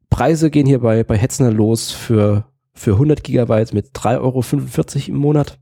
[0.10, 4.44] Preise gehen hier bei, bei Hetzner los für, für 100 Gigabyte mit 3,45 Euro
[5.08, 5.60] im Monat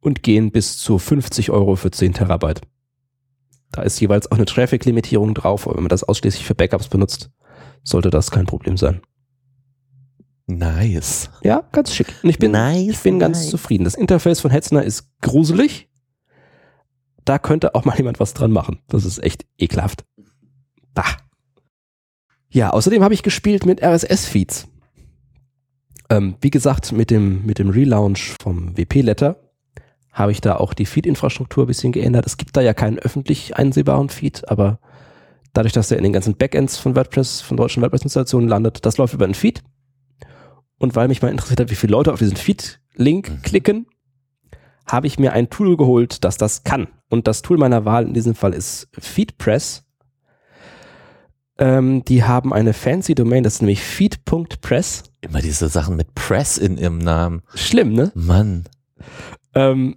[0.00, 2.60] und gehen bis zu 50 Euro für 10 Terabyte.
[3.74, 7.30] Da ist jeweils auch eine Traffic-Limitierung drauf, aber wenn man das ausschließlich für Backups benutzt,
[7.82, 9.00] sollte das kein Problem sein.
[10.46, 11.28] Nice.
[11.42, 12.06] Ja, ganz schick.
[12.22, 13.50] Und ich bin, Nice, ich bin ganz nice.
[13.50, 13.82] zufrieden.
[13.82, 15.88] Das Interface von Hetzner ist gruselig.
[17.24, 18.78] Da könnte auch mal jemand was dran machen.
[18.86, 20.04] Das ist echt ekelhaft.
[20.94, 21.16] Bah.
[22.50, 24.68] Ja, außerdem habe ich gespielt mit RSS-Feeds.
[26.10, 29.43] Ähm, wie gesagt, mit dem, mit dem Relaunch vom WP-Letter
[30.14, 32.24] habe ich da auch die Feed-Infrastruktur ein bisschen geändert.
[32.24, 34.78] Es gibt da ja keinen öffentlich einsehbaren Feed, aber
[35.52, 39.12] dadurch, dass er in den ganzen Backends von WordPress, von deutschen WordPress-Installationen landet, das läuft
[39.12, 39.62] über einen Feed.
[40.78, 43.42] Und weil mich mal interessiert hat, wie viele Leute auf diesen Feed-Link Mhm.
[43.42, 43.86] klicken,
[44.86, 46.88] habe ich mir ein Tool geholt, das das kann.
[47.10, 49.84] Und das Tool meiner Wahl in diesem Fall ist FeedPress.
[51.58, 55.04] Ähm, die haben eine fancy Domain, das ist nämlich feed.press.
[55.20, 57.42] Immer diese Sachen mit Press in ihrem Namen.
[57.54, 58.10] Schlimm, ne?
[58.14, 58.64] Mann.
[59.54, 59.96] Ähm,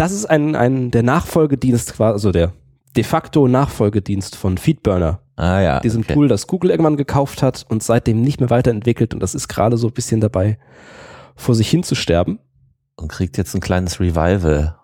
[0.00, 2.52] das ist ein, ein der Nachfolgedienst, quasi, also der
[2.96, 5.80] de facto Nachfolgedienst von Feedburner, Ah ja.
[5.80, 6.14] diesem okay.
[6.14, 9.76] Tool, das Google irgendwann gekauft hat und seitdem nicht mehr weiterentwickelt und das ist gerade
[9.76, 10.58] so ein bisschen dabei,
[11.36, 12.40] vor sich hin zu sterben.
[12.96, 14.76] Und kriegt jetzt ein kleines Revival.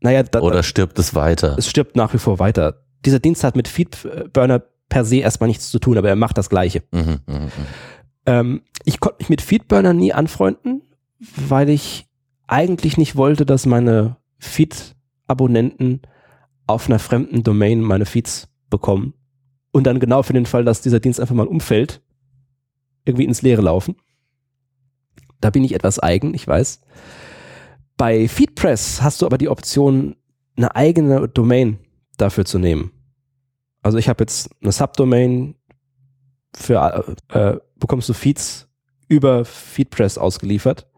[0.00, 1.56] Naja, da, Oder stirbt es weiter?
[1.58, 2.82] es stirbt nach wie vor weiter.
[3.04, 6.48] Dieser Dienst hat mit Feedburner per se erstmal nichts zu tun, aber er macht das
[6.48, 6.82] Gleiche.
[6.92, 7.50] Mhm, mhm, mhm.
[8.26, 10.82] Ähm, ich konnte mich mit Feedburner nie anfreunden,
[11.36, 12.06] weil ich
[12.46, 16.02] eigentlich nicht wollte, dass meine Feed-Abonnenten
[16.66, 19.14] auf einer fremden Domain meine Feeds bekommen
[19.72, 22.00] und dann genau für den Fall, dass dieser Dienst einfach mal umfällt,
[23.04, 23.96] irgendwie ins Leere laufen.
[25.40, 26.80] Da bin ich etwas eigen, ich weiß.
[27.96, 30.16] Bei FeedPress hast du aber die Option,
[30.56, 31.78] eine eigene Domain
[32.16, 32.92] dafür zu nehmen.
[33.82, 35.54] Also ich habe jetzt eine Subdomain
[36.54, 38.68] für äh, bekommst du Feeds
[39.08, 40.89] über FeedPress ausgeliefert.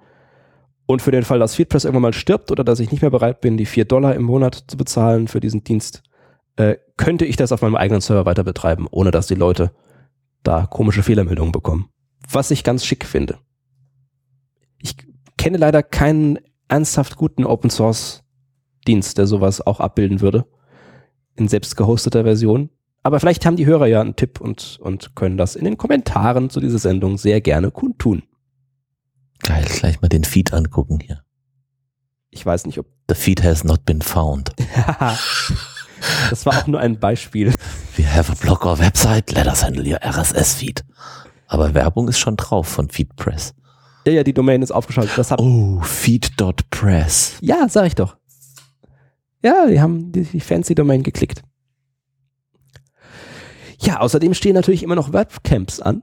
[0.93, 3.41] Und für den Fall, dass FeedPress irgendwann mal stirbt oder dass ich nicht mehr bereit
[3.41, 6.03] bin, die 4 Dollar im Monat zu bezahlen für diesen Dienst,
[6.57, 9.73] äh, könnte ich das auf meinem eigenen Server weiter betreiben, ohne dass die Leute
[10.43, 11.89] da komische Fehlermeldungen bekommen.
[12.31, 13.39] Was ich ganz schick finde.
[14.83, 14.97] Ich
[15.39, 18.23] kenne leider keinen ernsthaft guten Open Source
[18.87, 20.45] Dienst, der sowas auch abbilden würde.
[21.37, 22.69] In selbst gehosteter Version.
[23.03, 26.51] Aber vielleicht haben die Hörer ja einen Tipp und, und können das in den Kommentaren
[26.51, 28.25] zu dieser Sendung sehr gerne kundtun.
[29.43, 31.23] Geil, gleich mal den Feed angucken hier.
[32.31, 32.87] Ich weiß nicht, ob.
[33.09, 34.53] The feed has not been found.
[36.31, 37.53] das war auch nur ein Beispiel.
[37.97, 40.85] We have a blog or website, let us handle your RSS feed.
[41.47, 43.55] Aber Werbung ist schon drauf von FeedPress.
[44.07, 45.17] Ja, ja, die Domain ist aufgeschaltet.
[45.19, 47.37] Das Oh, feed.press.
[47.41, 48.17] ja, sag ich doch.
[49.43, 51.43] Ja, die haben die, die fancy Domain geklickt.
[53.81, 56.03] Ja, außerdem stehen natürlich immer noch WordCamps an.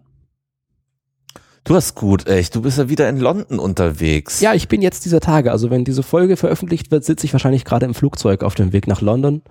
[1.70, 2.56] Du hast gut, echt.
[2.56, 4.40] Du bist ja wieder in London unterwegs.
[4.42, 5.52] Ja, ich bin jetzt dieser Tage.
[5.52, 8.88] Also wenn diese Folge veröffentlicht wird, sitze ich wahrscheinlich gerade im Flugzeug auf dem Weg
[8.88, 9.44] nach London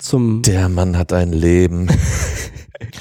[0.00, 1.86] zum, Der Mann hat ein Leben.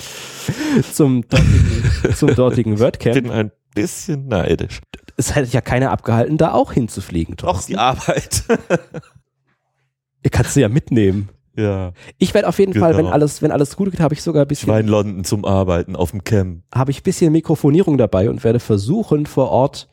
[0.94, 3.16] zum dortigen, zum dortigen Ich WordCamp.
[3.16, 4.82] bin ein bisschen neidisch.
[5.18, 7.38] Es hätte ja keiner abgehalten, da auch hinzufliegen.
[7.38, 7.72] Thorsten.
[7.72, 8.44] die Arbeit.
[10.24, 11.30] Ihr kannst sie ja mitnehmen.
[11.60, 11.92] Ja.
[12.18, 13.12] Ich werde auf jeden Fall, wenn Genau.
[13.12, 15.46] alles, wenn alles gut geht, habe ich sogar ein Ich war in bisschen, London zum
[15.46, 16.64] Arbeiten auf dem Camp.
[16.74, 19.88] habe ich ein bisschen Mikrofonierung dabei und werde versuchen, vor Ort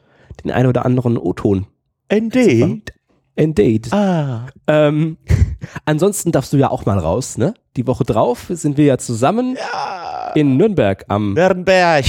[0.45, 1.67] den einen oder anderen O-Ton.
[2.09, 2.93] Indeed.
[3.35, 3.93] Indeed.
[3.93, 4.47] Ah.
[4.67, 5.19] Ähm,
[5.85, 7.55] ansonsten darfst du ja auch mal raus, ne?
[7.77, 10.33] Die Woche drauf sind wir ja zusammen Ja.
[10.35, 12.05] in Nürnberg am Nürnberg.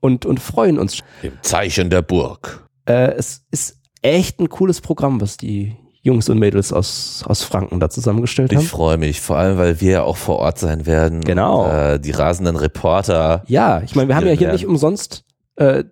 [0.00, 1.00] und, und freuen uns.
[1.22, 2.66] Im Zeichen der Burg.
[2.86, 7.80] Äh, es ist echt ein cooles Programm, was die Jungs und Mädels aus, aus Franken
[7.80, 8.66] da zusammengestellt Ich haben.
[8.66, 11.22] freue mich, vor allem, weil wir ja auch vor Ort sein werden.
[11.22, 11.66] Genau.
[11.70, 13.42] Äh, die rasenden Reporter.
[13.46, 14.52] Ja, ich meine, wir haben ja hier werden.
[14.52, 15.24] nicht umsonst
[15.56, 15.82] äh,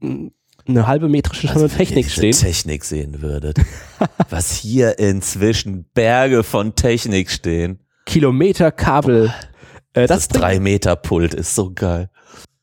[0.00, 2.46] eine halbe metrische Also, Technik wenn ihr stehen.
[2.48, 3.58] Technik sehen würdet.
[4.30, 7.80] was hier inzwischen Berge von Technik stehen.
[8.06, 9.32] Kilometer Kabel.
[9.92, 12.10] Äh, Das, das bringt, drei Meter Pult ist so geil.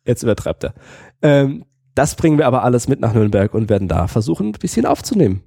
[0.06, 0.74] jetzt übertreibt er.
[1.22, 4.86] Ähm, das bringen wir aber alles mit nach Nürnberg und werden da versuchen, ein bisschen
[4.86, 5.44] aufzunehmen.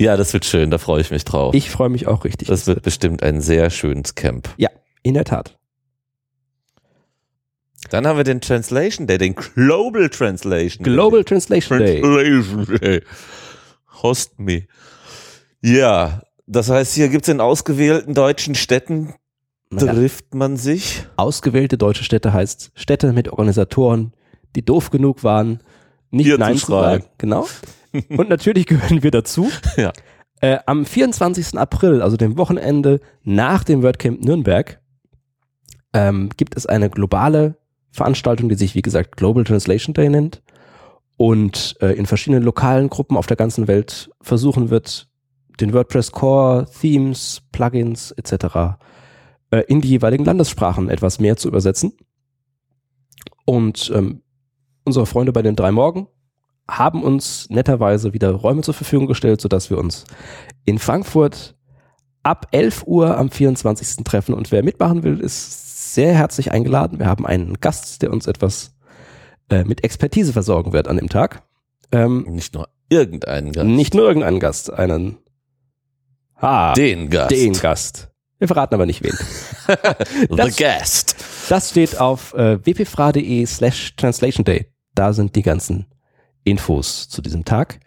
[0.00, 1.54] Ja, das wird schön, da freue ich mich drauf.
[1.54, 2.48] Ich freue mich auch richtig.
[2.48, 4.48] das wird bestimmt ein sehr schönes Camp.
[5.02, 5.56] In der Tat.
[7.90, 10.92] Dann haben wir den Translation Day, den Global Translation Day.
[10.92, 12.00] Global Translation Day.
[12.00, 13.02] Translation Day.
[14.02, 14.66] Host me.
[15.62, 19.14] Ja, das heißt, hier gibt's in ausgewählten deutschen Städten,
[19.76, 21.06] trifft man sich.
[21.16, 24.12] ausgewählte deutsche Städte heißt Städte mit Organisatoren,
[24.56, 25.60] die doof genug waren,
[26.10, 27.00] nicht Hier zu Nein zu schreien.
[27.02, 27.12] sagen.
[27.18, 27.46] Genau.
[28.10, 29.50] Und natürlich gehören wir dazu.
[29.76, 29.92] Ja.
[30.40, 31.58] Äh, am 24.
[31.58, 34.80] April, also dem Wochenende nach dem WordCamp Nürnberg,
[35.92, 37.56] ähm, gibt es eine globale
[37.90, 40.42] Veranstaltung, die sich, wie gesagt, Global Translation Day nennt
[41.16, 45.08] und äh, in verschiedenen lokalen Gruppen auf der ganzen Welt versuchen wird,
[45.60, 48.78] den WordPress Core, Themes, Plugins etc.
[49.50, 51.94] Äh, in die jeweiligen Landessprachen etwas mehr zu übersetzen.
[53.44, 54.22] Und ähm,
[54.88, 56.08] unsere Freunde bei den drei Morgen
[56.70, 60.04] haben uns netterweise wieder Räume zur Verfügung gestellt, sodass wir uns
[60.64, 61.54] in Frankfurt
[62.22, 64.04] ab 11 Uhr am 24.
[64.04, 64.34] treffen.
[64.34, 66.98] Und wer mitmachen will, ist sehr herzlich eingeladen.
[66.98, 68.74] Wir haben einen Gast, der uns etwas
[69.50, 71.42] äh, mit Expertise versorgen wird an dem Tag.
[71.92, 73.66] Ähm, Nicht nur irgendeinen Gast.
[73.66, 75.16] Nicht nur irgendeinen Gast, einen
[76.36, 77.30] ah, den Gast.
[77.30, 78.10] den Gast.
[78.38, 79.12] Wir verraten aber nicht wen.
[80.30, 81.16] The Das- Guest.
[81.48, 84.66] Das steht auf äh, wpfra.de slash translation day.
[84.98, 85.86] Da sind die ganzen
[86.42, 87.78] Infos zu diesem Tag.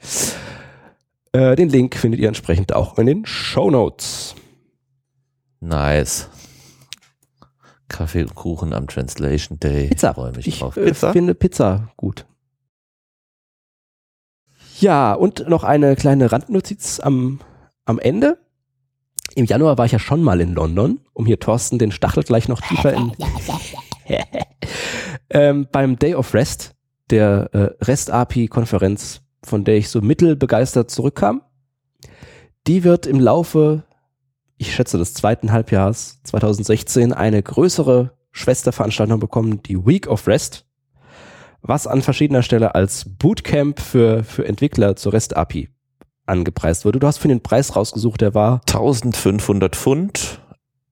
[1.33, 4.33] Äh, den Link findet ihr entsprechend auch in den Show Notes.
[5.59, 6.29] Nice.
[7.89, 9.89] Kaffee und Kuchen am Translation Day.
[9.89, 10.13] Pizza.
[10.13, 10.77] Freue mich Ich drauf.
[10.77, 12.25] äh, finde Pizza gut.
[14.79, 17.41] Ja, und noch eine kleine Randnotiz am,
[17.83, 18.37] am Ende.
[19.35, 22.47] Im Januar war ich ja schon mal in London, um hier Thorsten den Stachel gleich
[22.47, 23.11] noch tiefer in.
[25.29, 26.73] ähm, beim Day of Rest,
[27.11, 31.41] der äh, REST-API-Konferenz, von der ich so mittelbegeistert zurückkam.
[32.67, 33.83] Die wird im Laufe,
[34.57, 40.65] ich schätze, des zweiten Halbjahres 2016 eine größere Schwesterveranstaltung bekommen, die Week of Rest,
[41.61, 45.69] was an verschiedener Stelle als Bootcamp für, für Entwickler zur REST-API
[46.25, 46.99] angepreist wurde.
[46.99, 50.41] Du hast für den Preis rausgesucht, der war 1500 Pfund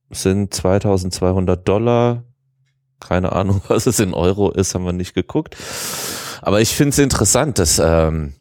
[0.09, 2.23] sind 2200 Dollar.
[2.99, 5.55] Keine Ahnung, was es in Euro ist, haben wir nicht geguckt.
[6.41, 8.33] Aber ich finde es interessant, dass ähm,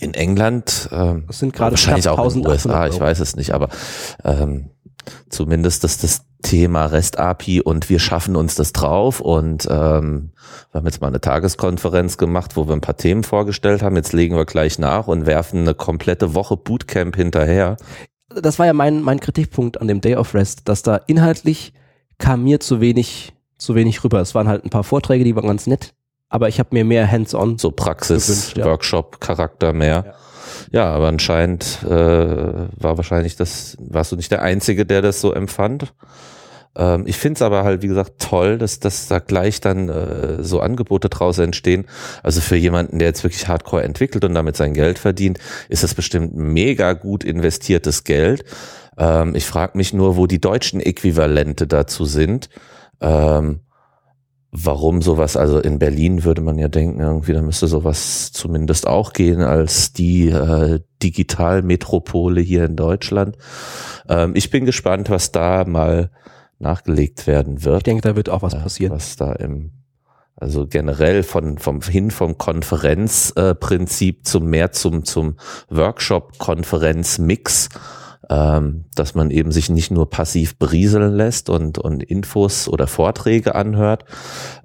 [0.00, 3.36] in England, ähm, Das sind gerade wahrscheinlich auch in den 1800 USA, ich weiß es
[3.36, 3.68] nicht, aber
[4.24, 4.70] ähm,
[5.28, 10.30] zumindest dass das Thema REST-API und wir schaffen uns das drauf und ähm,
[10.70, 13.96] wir haben jetzt mal eine Tageskonferenz gemacht, wo wir ein paar Themen vorgestellt haben.
[13.96, 17.76] Jetzt legen wir gleich nach und werfen eine komplette Woche Bootcamp hinterher.
[18.28, 21.72] das war ja mein, mein Kritikpunkt an dem Day of Rest, dass da inhaltlich
[22.18, 24.20] kam mir zu wenig, zu wenig rüber.
[24.20, 25.92] Es waren halt ein paar Vorträge, die waren ganz nett,
[26.28, 27.58] aber ich habe mir mehr hands-on.
[27.58, 28.64] so Praxis, ja.
[28.64, 30.14] Workshop-Charakter mehr.
[30.70, 30.86] Ja.
[30.86, 35.92] aber anscheinend äh, war wahrscheinlich das, warst du nicht der Einzige, der das so empfand.
[36.76, 40.42] Ähm, ich finde es aber halt, wie gesagt, toll, dass, dass da gleich dann äh,
[40.42, 41.86] so Angebote draus entstehen.
[42.22, 45.94] Also für jemanden, der jetzt wirklich Hardcore entwickelt und damit sein Geld verdient, ist das
[45.94, 48.44] bestimmt mega gut investiertes Geld.
[48.96, 52.48] Ähm, ich frage mich nur, wo die deutschen Äquivalente dazu sind.
[53.00, 53.60] Ähm,
[54.50, 59.12] warum sowas, also in Berlin würde man ja denken, irgendwie, da müsste sowas zumindest auch
[59.12, 63.36] gehen als die äh, Digitalmetropole hier in Deutschland.
[64.08, 66.10] Ähm, ich bin gespannt, was da mal
[66.58, 67.78] nachgelegt werden wird.
[67.78, 68.92] Ich denke, da wird auch was passieren.
[68.92, 69.72] Was da im,
[70.34, 75.36] also generell von, vom, hin vom Konferenzprinzip zum mehr zum, zum
[75.68, 77.68] Workshop-Konferenz-Mix,
[78.30, 83.54] ähm, dass man eben sich nicht nur passiv berieseln lässt und, und Infos oder Vorträge
[83.54, 84.04] anhört,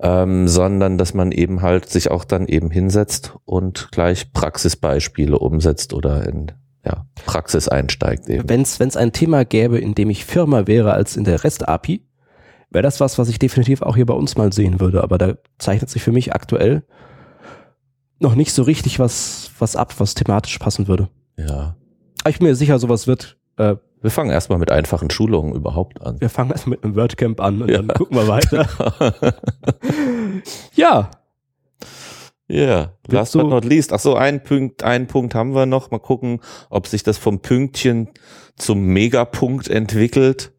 [0.01, 5.93] ähm, sondern dass man eben halt sich auch dann eben hinsetzt und gleich Praxisbeispiele umsetzt
[5.93, 6.51] oder in
[6.85, 8.49] ja, Praxis einsteigt eben.
[8.49, 12.05] Wenn es ein Thema gäbe, in dem ich Firma wäre als in der REST-API,
[12.71, 15.03] wäre das was, was ich definitiv auch hier bei uns mal sehen würde.
[15.03, 16.83] Aber da zeichnet sich für mich aktuell
[18.19, 21.09] noch nicht so richtig was, was ab, was thematisch passen würde.
[21.37, 21.77] Ja.
[22.21, 23.37] Aber ich bin mir sicher, sowas wird.
[23.57, 26.19] Äh, Wir fangen erstmal mit einfachen Schulungen überhaupt an.
[26.19, 27.81] wir fangen erstmal mit einem WordCamp an und Ja.
[27.81, 28.67] dann gucken wir weiter.
[30.75, 31.11] ja,
[32.47, 33.93] Ja, last but not least.
[33.93, 35.91] Ach so, ein Punkt, einen Punkt haben wir noch.
[35.91, 38.09] Mal gucken, ob sich das vom Pünktchen
[38.57, 40.51] zum Megapunkt entwickelt.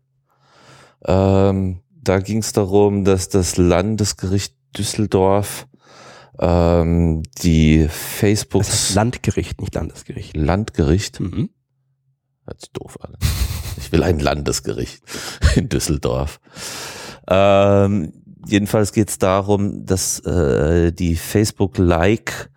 [1.04, 5.66] Ähm, da ging es darum, dass das Landesgericht Düsseldorf
[6.40, 10.36] ähm, die Facebook Das ist Landgericht, nicht Landesgericht.
[10.36, 11.50] Landgericht Mhm.
[12.46, 13.14] Hört sich doof an.
[13.76, 15.02] Ich will ein Landesgericht
[15.56, 16.38] in Düsseldorf.
[17.26, 18.12] Ähm,
[18.46, 22.50] jedenfalls geht es darum, dass äh, die Facebook-Like,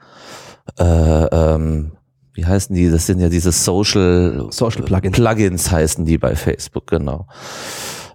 [0.77, 1.93] äh, ähm,
[2.33, 2.91] wie heißen die?
[2.91, 5.17] Das sind ja diese Social, Social Plugins.
[5.17, 7.25] Plugins heißen die bei Facebook, genau.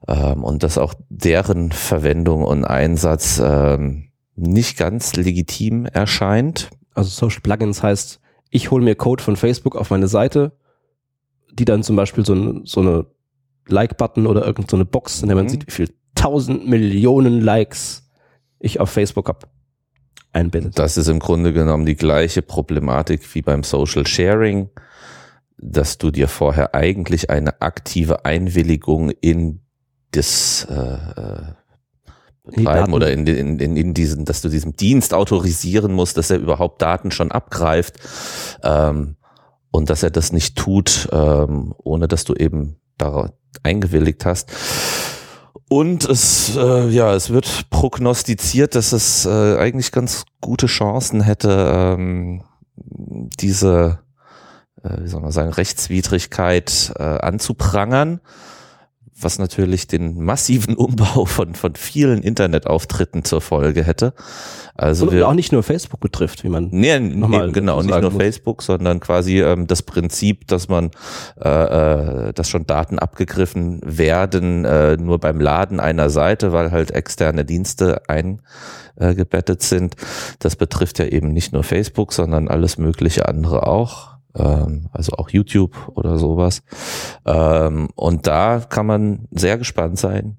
[0.07, 6.71] Ähm, und dass auch deren Verwendung und Einsatz ähm, nicht ganz legitim erscheint.
[6.95, 8.21] Also Social Plugins heißt,
[8.51, 10.53] ich hole mir Code von Facebook auf meine Seite,
[11.53, 13.07] die dann zum Beispiel so, eine- so eine
[13.69, 15.51] Like-Button oder irgendeine so eine Box, in der man Mhm.
[15.51, 18.11] sieht, wie viel tausend Millionen Likes
[18.59, 19.47] ich auf Facebook habe,
[20.33, 20.79] einbettet.
[20.79, 24.71] Das ist im Grunde genommen die gleiche Problematik wie beim Social Sharing,
[25.59, 29.61] dass du dir vorher eigentlich eine aktive Einwilligung in
[30.13, 31.43] das äh, äh,
[32.45, 36.39] Betreiben oder in, in, in, in diesen, dass du diesem Dienst autorisieren musst, dass er
[36.39, 37.99] überhaupt Daten schon abgreift
[38.65, 39.17] ähm,
[39.73, 43.31] und dass er das nicht tut, ähm, ohne dass du eben darauf
[43.65, 44.53] eingewilligt hast.
[45.69, 51.97] Und es, äh, ja, es wird prognostiziert, dass es äh, eigentlich ganz gute Chancen hätte,
[51.97, 52.45] ähm,
[53.41, 54.01] diese,
[54.83, 58.21] äh, wie soll man sagen, Rechtswidrigkeit äh, anzuprangern,
[59.25, 64.15] was natürlich den massiven Umbau von, von vielen Internetauftritten zur Folge hätte.
[64.75, 68.11] Also und wir, auch nicht nur Facebook betrifft, wie man Nee, nee, genau, nicht nur
[68.11, 68.23] muss.
[68.23, 70.91] Facebook, sondern quasi ähm, das Prinzip, dass man,
[71.41, 71.49] äh,
[72.29, 77.45] äh, dass schon Daten abgegriffen werden, äh, nur beim Laden einer Seite, weil halt externe
[77.45, 79.97] Dienste eingebettet sind.
[80.39, 84.12] Das betrifft ja eben nicht nur Facebook, sondern alles mögliche andere auch.
[84.37, 86.63] Ähm, also auch YouTube oder sowas.
[87.27, 90.39] Ähm, und da kann man sehr gespannt sein,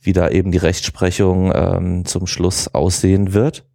[0.00, 3.66] wie da eben die Rechtsprechung ähm, zum Schluss aussehen wird.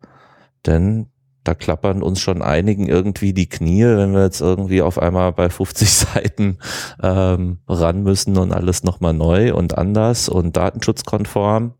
[0.66, 1.07] Denn
[1.43, 5.49] da klappern uns schon einigen irgendwie die Knie, wenn wir jetzt irgendwie auf einmal bei
[5.49, 6.57] 50 Seiten
[7.01, 11.74] ähm, ran müssen und alles nochmal neu und anders und datenschutzkonform.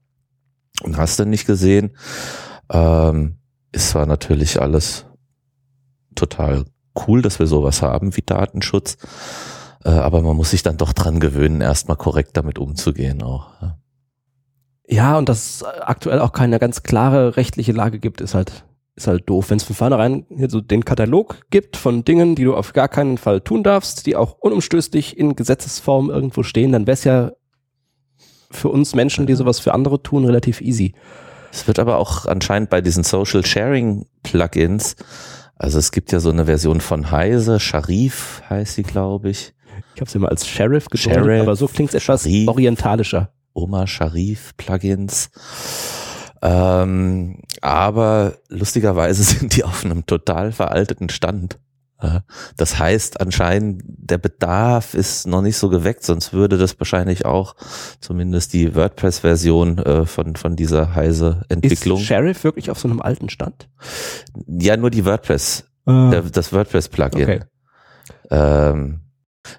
[0.84, 1.96] Und hast du nicht gesehen,
[2.70, 3.38] ähm,
[3.72, 5.06] ist zwar natürlich alles
[6.16, 6.66] total
[7.08, 8.98] cool, dass wir sowas haben wie Datenschutz,
[9.84, 13.50] äh, aber man muss sich dann doch dran gewöhnen, erstmal korrekt damit umzugehen auch.
[13.62, 13.78] ja.
[14.88, 18.66] Ja, und dass es aktuell auch keine ganz klare rechtliche Lage gibt, ist halt,
[18.96, 19.50] ist halt doof.
[19.50, 22.90] Wenn es von vornherein hier so den Katalog gibt von Dingen, die du auf gar
[22.90, 27.32] keinen Fall tun darfst, die auch unumstößlich in Gesetzesform irgendwo stehen, dann wäre es ja
[28.52, 30.94] für uns Menschen, die sowas für andere tun, relativ easy.
[31.52, 34.96] Es wird aber auch anscheinend bei diesen Social Sharing Plugins,
[35.64, 39.54] also es gibt ja so eine Version von Heise, Sharif heißt sie, glaube ich.
[39.96, 42.50] Ich habe es immer als Sheriff gedeutet, Sheriff, aber so klingt es etwas Sharif.
[42.50, 43.32] orientalischer.
[43.54, 45.30] Oma Sharif Plugins.
[46.42, 51.58] Ähm, aber lustigerweise sind die auf einem total veralteten Stand.
[52.58, 57.56] Das heißt, anscheinend der Bedarf ist noch nicht so geweckt, sonst würde das wahrscheinlich auch
[58.02, 62.00] zumindest die WordPress-Version äh, von, von dieser heise Entwicklung.
[62.00, 63.70] Ist Sheriff wirklich auf so einem alten Stand?
[64.48, 67.24] Ja, nur die WordPress, der, das WordPress-Plugin.
[67.24, 67.40] Okay.
[68.30, 69.00] Ähm,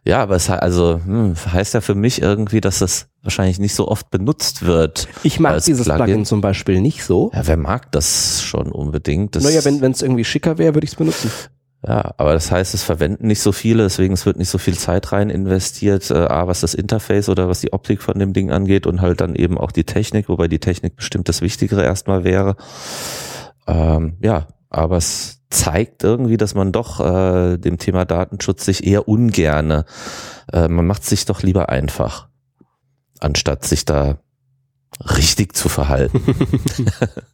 [0.07, 3.89] ja, aber es also hm, heißt ja für mich irgendwie, dass das wahrscheinlich nicht so
[3.89, 5.09] oft benutzt wird.
[5.23, 6.05] Ich mag dieses Plugin.
[6.05, 6.25] Plugin.
[6.25, 7.31] zum Beispiel nicht so.
[7.35, 9.37] Ja, wer mag das schon unbedingt?
[9.37, 11.31] Das, naja, wenn es irgendwie schicker wäre, würde ich es benutzen.
[11.87, 14.77] Ja, aber das heißt, es verwenden nicht so viele, deswegen es wird nicht so viel
[14.77, 18.51] Zeit rein investiert, äh, A, was das Interface oder was die Optik von dem Ding
[18.51, 22.25] angeht und halt dann eben auch die Technik, wobei die Technik bestimmt das Wichtigere erstmal
[22.25, 22.57] wäre.
[23.67, 29.07] Ähm, ja, aber es zeigt irgendwie, dass man doch äh, dem Thema Datenschutz sich eher
[29.07, 29.85] ungerne,
[30.53, 32.29] äh, man macht sich doch lieber einfach,
[33.21, 34.17] anstatt sich da
[35.01, 36.23] richtig zu verhalten.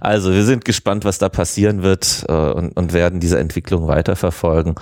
[0.00, 4.74] Also wir sind gespannt, was da passieren wird äh, und, und werden diese Entwicklung weiterverfolgen.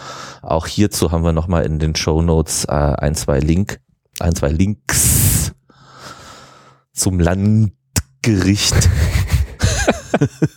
[0.42, 3.80] Auch hierzu haben wir nochmal in den Show Notes äh, ein, zwei Link,
[4.20, 5.53] ein, zwei Links
[6.92, 8.88] zum Landgericht.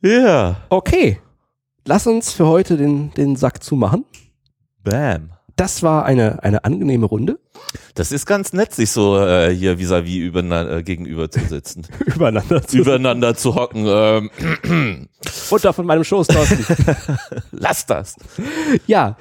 [0.00, 1.20] ja, Okay,
[1.86, 4.04] lass uns für heute den, den Sack zumachen.
[4.82, 5.32] bam.
[5.56, 7.38] Das war eine, eine angenehme Runde.
[7.94, 12.62] Das ist ganz nett, sich so äh, hier vis-à-vis übereinander, äh, gegenüber zu sitzen, Übereinander
[12.66, 13.84] zu übereinander zu hocken.
[13.86, 15.08] Ähm,
[15.50, 16.64] Runter von meinem Schoß, Thorsten.
[17.52, 18.16] lass das.
[18.86, 19.16] ja,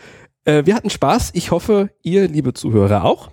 [0.46, 1.32] äh, wir hatten Spaß.
[1.34, 3.32] Ich hoffe, ihr, liebe Zuhörer, auch.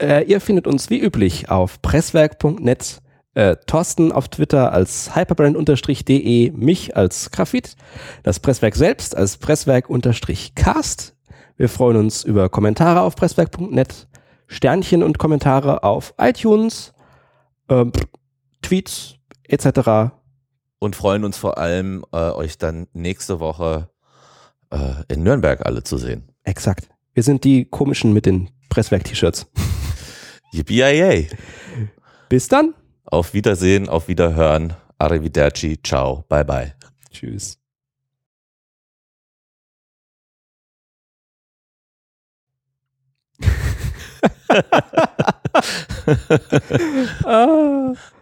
[0.00, 3.02] Äh, ihr findet uns wie üblich auf presswerk.net
[3.34, 7.76] äh, Thorsten auf Twitter als hyperbrand-de, mich als Grafit,
[8.22, 11.11] das Presswerk selbst als Presswerk-cast.
[11.62, 14.08] Wir freuen uns über Kommentare auf presswerk.net,
[14.48, 16.92] Sternchen und Kommentare auf iTunes,
[17.68, 17.84] äh,
[18.62, 20.10] Tweets etc.
[20.80, 23.88] Und freuen uns vor allem, äh, euch dann nächste Woche
[24.70, 26.32] äh, in Nürnberg alle zu sehen.
[26.42, 26.88] Exakt.
[27.14, 29.46] Wir sind die komischen mit den Presswerk-T-Shirts.
[30.52, 31.28] Yippie
[32.28, 32.74] Bis dann.
[33.04, 34.72] Auf Wiedersehen, auf Wiederhören.
[34.98, 36.74] Arrivederci, ciao, bye bye.
[37.12, 37.61] Tschüss.
[47.24, 47.94] Ah.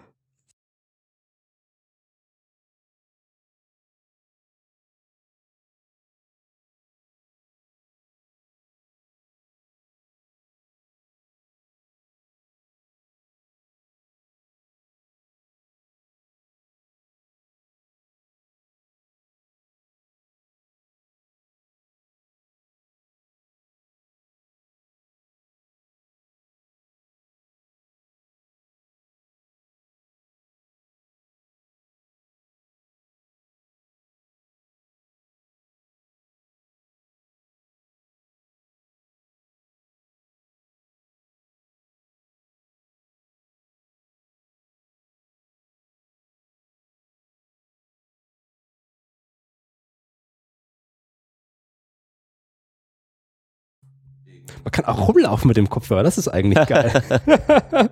[54.64, 57.02] Man kann auch rumlaufen mit dem Kopfhörer, das ist eigentlich geil.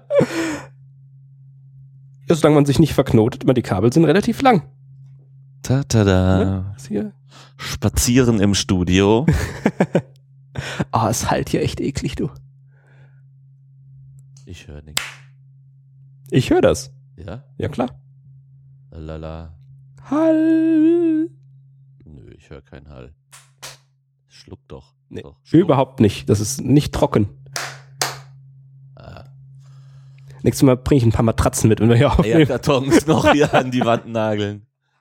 [2.29, 4.63] ja, solange man sich nicht verknotet, weil die Kabel sind relativ lang.
[5.63, 6.75] Ta -ta da.
[6.91, 7.13] Ja,
[7.57, 9.27] Spazieren im Studio.
[10.91, 12.31] Ah, oh, es halt hier echt eklig, du.
[14.45, 15.03] Ich höre nichts.
[16.31, 16.93] Ich höre das.
[17.17, 17.45] Ja?
[17.59, 18.01] Ja, klar.
[18.91, 19.55] Lala.
[20.11, 21.29] Hall.
[22.05, 23.15] Nö, ich höre keinen Hall.
[24.27, 24.95] Schluck doch.
[25.11, 25.63] Nee, schluck.
[25.63, 26.29] überhaupt nicht.
[26.29, 27.29] Das ist nicht trocken.
[28.95, 29.25] Ah.
[30.43, 32.37] Nächstes Mal bringe ich ein paar Matratzen mit, wenn wir hier aufnehmen.
[32.37, 34.68] Eierkartons noch hier an die Wand nageln.